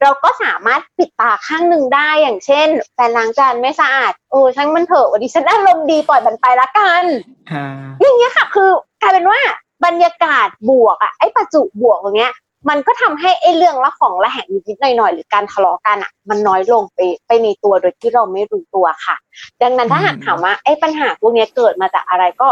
[0.01, 7.03] เราก็สามารถปิดตาข้างหนึ่งได้อย่างเช่นแฟนล้างจานไม่สะอาดเออช่างมันเถอะวันนี้ฉันอารมณ์ดีปล่อยมันไปละกัน
[7.51, 7.65] อ่า
[8.01, 8.69] อย่างเงี้ยค่ะ คือ
[9.01, 9.39] กลายเป็นว่า
[9.85, 12.31] บรรยากาศบวกอะไอ้ประจุบวกตรงเนี้ย
[12.69, 19.15] มันก็ทำให้ไอ้เรื่องละของละแหงนิดๆหน่อยๆหรือการทะเลาะกันอะมันน้อยลงไปไปในตัวโดยที่เราไม่รู้ตัวค่ะ
[19.61, 22.47] ดังนั้นถ้าหากถามว่าไอ้ปัญหาพวกเนี้ยเกิดมาจากอะไรก็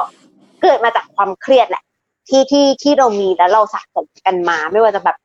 [0.62, 1.84] เกิดมาจากความเครียดแหละ
[2.30, 5.18] ที่ที่ที่เรามีแล้วเราสะสมกันมา ไม่ว่าจะแบบ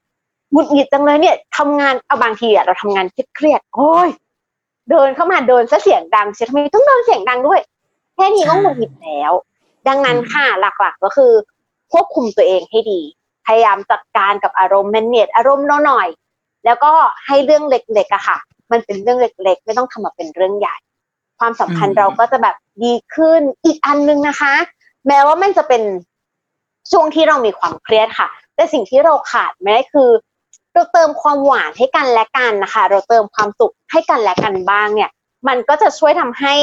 [0.53, 4.09] หงุดหงิดจังเลยเนี่ยทำงานเอาบางทีอะเราทำงานเครียดๆโอ้ย
[4.91, 7.61] เดินเข้ามาเดินซะเสียงดังเสียทำไมต้องเดินเสียงดังด้วย
[8.15, 9.33] แค่นี้ก็หงุดหงิดแล้ว
[9.89, 11.33] ดังนั้นค่ะหลักๆก็คือ
[11.93, 13.01] ควบคุมตัวเองให้ดี
[13.47, 16.09] พยายามจัดการกับอารมณ์แมนเนจอารมณ์เราหน่อย
[16.65, 16.93] แล้วก็
[17.27, 18.39] ให้เรื่องเล็กๆอะค่ะ
[18.73, 20.77] มันเป็นเรื่องเล็ก ๆ ไม่ต้องทำมาเป็นเรื่องใหญ่
[21.39, 24.55] ความสัมพันธ์เราก็จะแบบดีขึ้นอีกอันนึงนะคะ
[25.07, 25.83] แม้ว่ามันจะเป็น
[26.91, 30.11] ช่วงที่เรามีความเครียดค่ะ แต่สิ่งที่เราขาดไม่ได้คือ
[30.73, 35.11] เราเติมความหวานให้กันและกันนะคะ เราเติมความสุขให้กันและกันบ้างเนี่ย
[35.49, 36.55] มันก็จะช่วยทำให้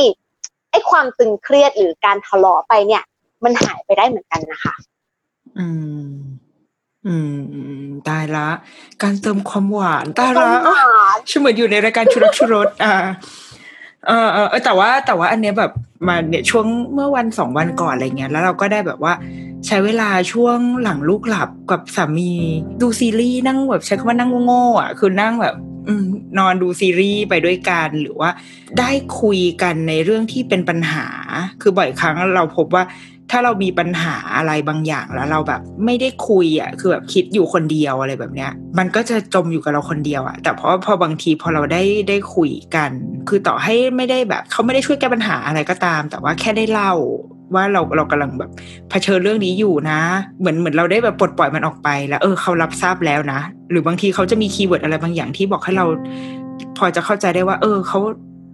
[0.71, 3.03] ไอ้ความตึงเครียดหรือการทะเลาะไปเนี่ย
[3.43, 4.73] มันหายไปได้เหมือนกันนะคะ
[5.57, 5.67] อื
[6.13, 6.30] ม
[7.07, 8.47] อืมอืมตายละ
[9.03, 12.93] การเติมความหวานตายละความหวานฉันเหมือนอยู่ในรายการชุรักชุรสอ่า
[14.07, 15.71] เออเออเออแต่ว่าแต่ว่าอันเนี้ยแบบ
[16.07, 19.13] มาเนี่ยช่วงเมื่อวันสองวันก่อนอะไรเงี้ยแล้วเราก็ได้แบบว่า
[19.67, 22.33] ใช้เวลาช่วงหลังลูกหลับกับสามี
[22.81, 25.55] ดูซีรีส์นั่งแบบใช้คำว่านั่งโง่ๆอะคือนั่งแบบ
[25.87, 26.05] อืม
[26.37, 28.29] นอนดูซีรีส์ไปด้วยกันหรือว่า
[28.79, 28.91] ได้
[29.21, 31.07] คุยกันในเรื่องที่เป็นปัญหา
[31.61, 32.83] คือบ่อยครั้งเราพบว่า
[33.31, 42.91] ถ้าเรามีปัญหาอะไรบางอย่างแล้วเราแบบไม่ได้คุยอะคือแบบคิดอยู่คนเดียวอะไรแบบเนี้ย มันก็จะจมอยู่กับเราคนเดียวอะ แต่เพราะพอบางทีพอเราได้ได้คุยกัน
[43.29, 46.93] คือต่อให้ไม่ได้แบบเขาไม่ได้ช่วยแก้ปัญหาอะไรก็ตาม แต่ว่าแค่ได้เล่า
[47.55, 48.49] ว่าเราเรากำลังแบบ
[48.89, 49.99] เผชิญเรื่องนี้อยู่นะ
[50.39, 53.39] เหมือนเหมือนเราได้แบบปลดปล่อยมันออกไปแล้ว เออเขารับทราบแล้วนะ
[53.71, 55.85] หรือบางทีเขาจะมีคีย์เวิร์ดอะไรบางอย่างที่บอกให้เรา
[56.77, 57.99] พอจะเข้าใจได้ว่า เออเขา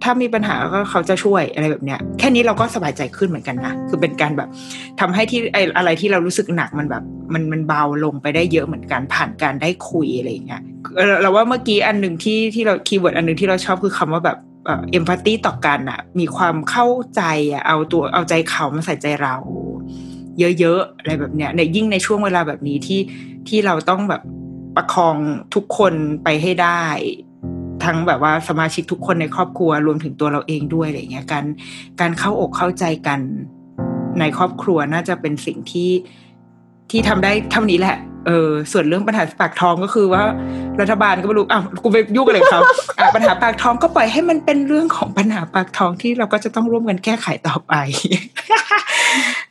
[0.02, 4.48] ถ้ามีปัญหาก็เขาจะช่วยอะไรแบบเนี้ย แค่นี้เราก็สบายใจขึ้นเหมือนกันนะ คือเป็นการแบบ
[5.00, 10.62] ทำให้ที่ไออะไรที่เรารู้สึกหนักมันแบบ มันมันเบาลงไปได้เยอะเหมือนกันผ่านการได้คุยอะไรอย่างเงี้ย
[11.22, 17.22] เราว่าเมื่อกี้อันหนึ่งที่ที่เรา keyword อันหนึ่งที่เราชอบคือคำว่าแบบ empathy ต่อกันอะมีความเข้าใจ
[17.52, 19.36] อะเอาตัวเอาใจเขามาใส่ใจเรา
[20.60, 23.00] เยอะๆอะไรแบบเนี้ยในยิ่งในช่วงเวลาแบบนี้ที่
[23.48, 24.22] ที่เราต้องแบบ
[24.76, 25.16] ประคอง
[25.54, 25.94] ทุกคน
[26.24, 26.82] ไปให้ได้
[27.88, 31.44] ทั้งแบบว่าสมาชิกทุกคนในครอบครัวรวมถึงตัวเราเองด้วยอะไรเงี้ยการ
[32.00, 33.20] การเข้าอกเข้าใจกัน
[34.20, 35.90] ในครอบครัวน่าจะเป็นสิ่งที่
[36.90, 40.22] ที่ทำได้เท่านี้แหละเออส่วนเรื่องปัญหาปากท้องก็คือว่า
[40.80, 42.60] รัฐบาลก็ไม่รู้อ้าวกูไปยุ่งอะไรกับเขา
[42.98, 47.72] อะปัญหาปากท้องก็ปล่อยให้มันเป็นเรื่องของปัญหาปากท้องที่เราก็จะต้องร่วมกันแก้ไขต่อไป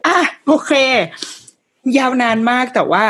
[0.05, 0.17] อะ
[0.47, 0.71] โอเค
[1.97, 3.05] ยาวนานมากแต่ว่า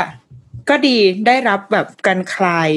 [0.70, 0.98] ก็ดี
[1.28, 2.70] ได้รับแบบการคลาย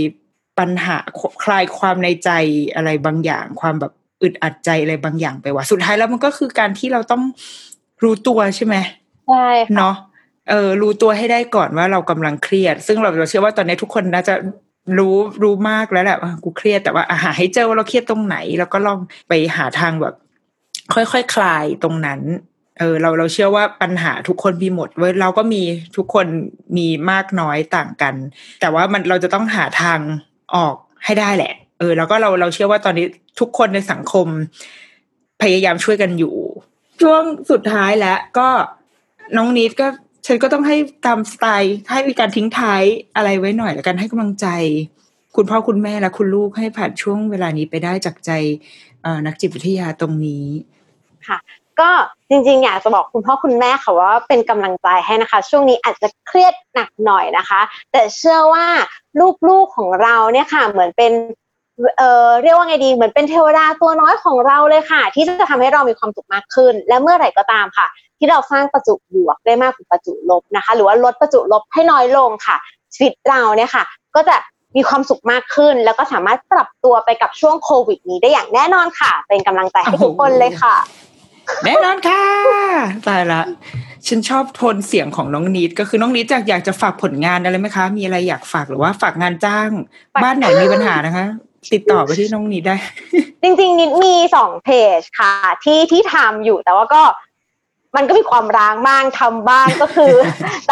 [0.60, 0.96] ปัญหา
[1.44, 2.30] คลายความในใจ
[2.74, 3.92] อะไรบางอย่าง ความแบบ
[4.22, 7.22] อึดอัดใจอะไรบางอย่างไปว่าสุดท้ายแล้วมันก็คือการที่เราต้อง
[8.02, 8.76] รู้ตัวใช่ไหม
[9.28, 9.94] ใช่ค่ะเนาะ
[10.50, 14.34] เออรู้ตัวให้ได้ก่อนว่าเรากำลังเครียด ซึ่งเราเราเชื่อว่าตอนนี้ทุกคนน่าจะ
[14.98, 18.98] รู้รู้มากแล้วแหละว่ากูเครียดแต่ว่าอาหาให้เจอว่าเราเครียดตรงไหน แล้วก็ลอง
[19.28, 20.14] ไปหาทางแบบ
[20.94, 22.20] ค่อยๆคคลายตรงนั้น
[22.78, 25.62] เออ เราเราเชื่อว่าปัญหาทุกคนมีหมดเว้ยเราก็มี
[25.96, 26.26] ทุกคน
[26.76, 28.14] มีมากน้อยต่างกัน
[28.60, 29.98] แต่ว่ามันเราจะต้องหาทาง
[30.54, 30.74] ออก
[31.04, 33.06] ให้ได้แหละ เออ แล้วก็เราเราเชื่อว่าตอนนี้
[33.40, 34.26] ทุกคนในสังคม
[35.42, 36.34] พยายามช่วยกันอยู่
[37.02, 38.48] ช่วงสุดท้ายแล้วก็
[39.36, 39.86] น้องนิดก็
[40.26, 40.76] ฉันก็ต้องให้
[41.06, 42.82] ตามสไตล์ให้มีการทิ้งท้าย
[43.16, 44.46] อะไรไว้หน่อย แล้วกันให้กำลังใจ
[45.36, 48.30] คุณพ่อคุณแม่และคุณลูกให้ผ่านช่วงเวลานี้ไปได้จากใจ
[49.26, 50.46] นักจิตวิทยาตรงนี้
[51.28, 51.38] ค่ะ
[51.80, 51.90] ก็
[52.30, 57.60] จริงๆ อยากจะบอกคุณพ่อคุณแม่ค่ะว่าเป็นกำลังใจให้นะคะ ช่วงนี้อาจจะเครียดหนักหน่อยนะคะ
[57.92, 58.66] แต่เชื่อว่า
[59.48, 61.12] ลูกๆของเราเนี่ยค่ะเหมือนเป็น
[61.98, 67.86] เอ่อเรียกว่าไงดีเหมือนเป็นเทวดาตัวน้อยของเราเลยค่ะ ที่จะทำให้เรามีความสุขมากขึ้น และเมื่อไหร่ก็ตามค่ะ
[68.18, 72.56] ที่เราสร้างประจุบวกได้มากกว่าประจุลบนะคะ หรือว่าลดประจุลบให้น้อยลงค่ะ
[72.94, 73.84] ชีวิตเราเนี่ยค่ะ
[74.16, 74.36] ก็จะ
[74.76, 80.76] มีความสุขมากขึ้น แล้วก็สามารถปรับตัวไปกับช่วงโควิดนี้ได้อย่างแน่นอนค่ะ เป็นกำลังใจให้ทุกคนเลยค่ะ
[81.64, 82.22] แน่นอนค่ะ
[83.06, 83.42] ตายละ
[84.06, 89.70] ฉันชอบโทนเสียงของน้องนิดก็คือน้องนิดจากอยากจะฝากผลงานอะไรไหมคะ มีอะไรอยากฝากหรือว่าฝากงานจ้าง
[90.14, 91.26] ฝากบ้านไหนมีปัญหานะคะ
[91.72, 92.76] ติดต่อไปที่น้องนิดได้
[93.42, 94.68] จริง ๆ นิดมีสองเพ
[94.98, 95.34] จค่ะ
[95.64, 97.02] ที่ที่ทำอยู่แต่ว่าก็
[97.96, 100.12] มันก็มีความร้างบ้างทำบ้างก็คือ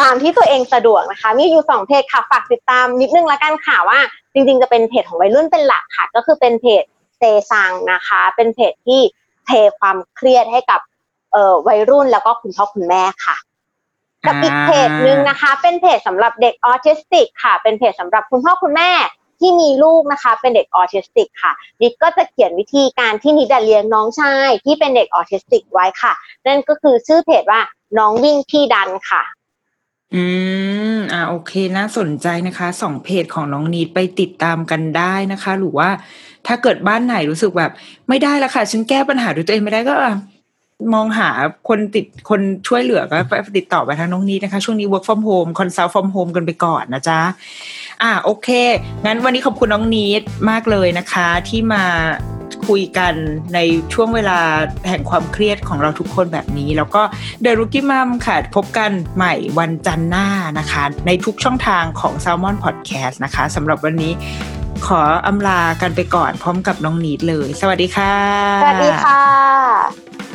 [0.00, 3.98] ตามที่ตัวเองสะดวกนะคะ มีอยู่สองเพจค่ะฝากติดตามนิดนึงละกันค่ะว่า
[4.32, 6.84] จริง ๆ จะเป็นเพจของวัยรุ่นเป็นหลักค่ะ ก็คือเป็นเพจ
[7.18, 9.00] เซซังนะคะ เป็นเพจที่
[9.48, 10.80] เทความเครียดให้กับ
[11.32, 13.36] เอ่อวัยรุ่นแล้วก็คุณพ่อคุณแม่ค่ะ
[14.26, 18.90] กับอีกเพจหนึ่งนะคะ เป็นเพจสำหรับเด็กออทิสติกค่ะ เป็นเพจสำหรับคุณพ่อคุณแม่
[19.40, 26.12] ที่มีลูกนะคะ เป็นเด็กออทิสติกค่ะนิดก็จะเขียนวิธีการที่นิดเลี้ยงน้องชายที่เป็นเด็กออทิสติกไว้ค่ะ
[26.46, 27.60] นั่นก็คือชื่อเพจว่า
[27.98, 29.22] น้องวิ่งพี่ดันค่ะ
[30.14, 30.24] อื
[30.96, 35.88] ม อ่าโอเคน่าสนใจนะคะสองเพจของน้องนีดไปติดตามกันได้นะคะ หรือว่า
[36.48, 37.72] ถ้าเกิดบ้านไหนรู้สึกแบบ
[38.08, 39.96] ไม่ได้ละค่ะ ฉันแก้ปัญหาด้วยตัวเองไม่ได้ก็
[40.94, 41.30] มองหา
[41.68, 43.16] คนติดคนช่วยเหลือก็
[43.58, 47.20] ติดต่อไปทางน้องนีดนะคะ ช่วงนี้ work from home consult from home กันไปก่อนนะจ๊ะ
[48.02, 48.48] อ่าโอเค
[49.04, 51.84] งั้นวันนี้ขอบคุณน้องนีดมากเลยนะคะ ที่มา
[52.68, 53.14] คุยกัน
[53.54, 53.58] ใน
[53.92, 54.38] ช่วงเวลา
[54.88, 57.02] แห่งความเครียดของเราทุกคนแบบนี้ แล้วก็
[57.42, 60.26] เดรุกี้มัมค่ะ พบกันใหม่วันจันทร์หน้า
[60.58, 64.12] นะคะ ในทุกช่องทางของ s ซ l m o n Podcast นะคะสำหรับวันนี้
[64.86, 68.14] ขออำลากันไปก่อนพร้อมกับน้องนีดเลย สวัสดีค่ะ
[68.62, 70.27] สวัสดีค่ะ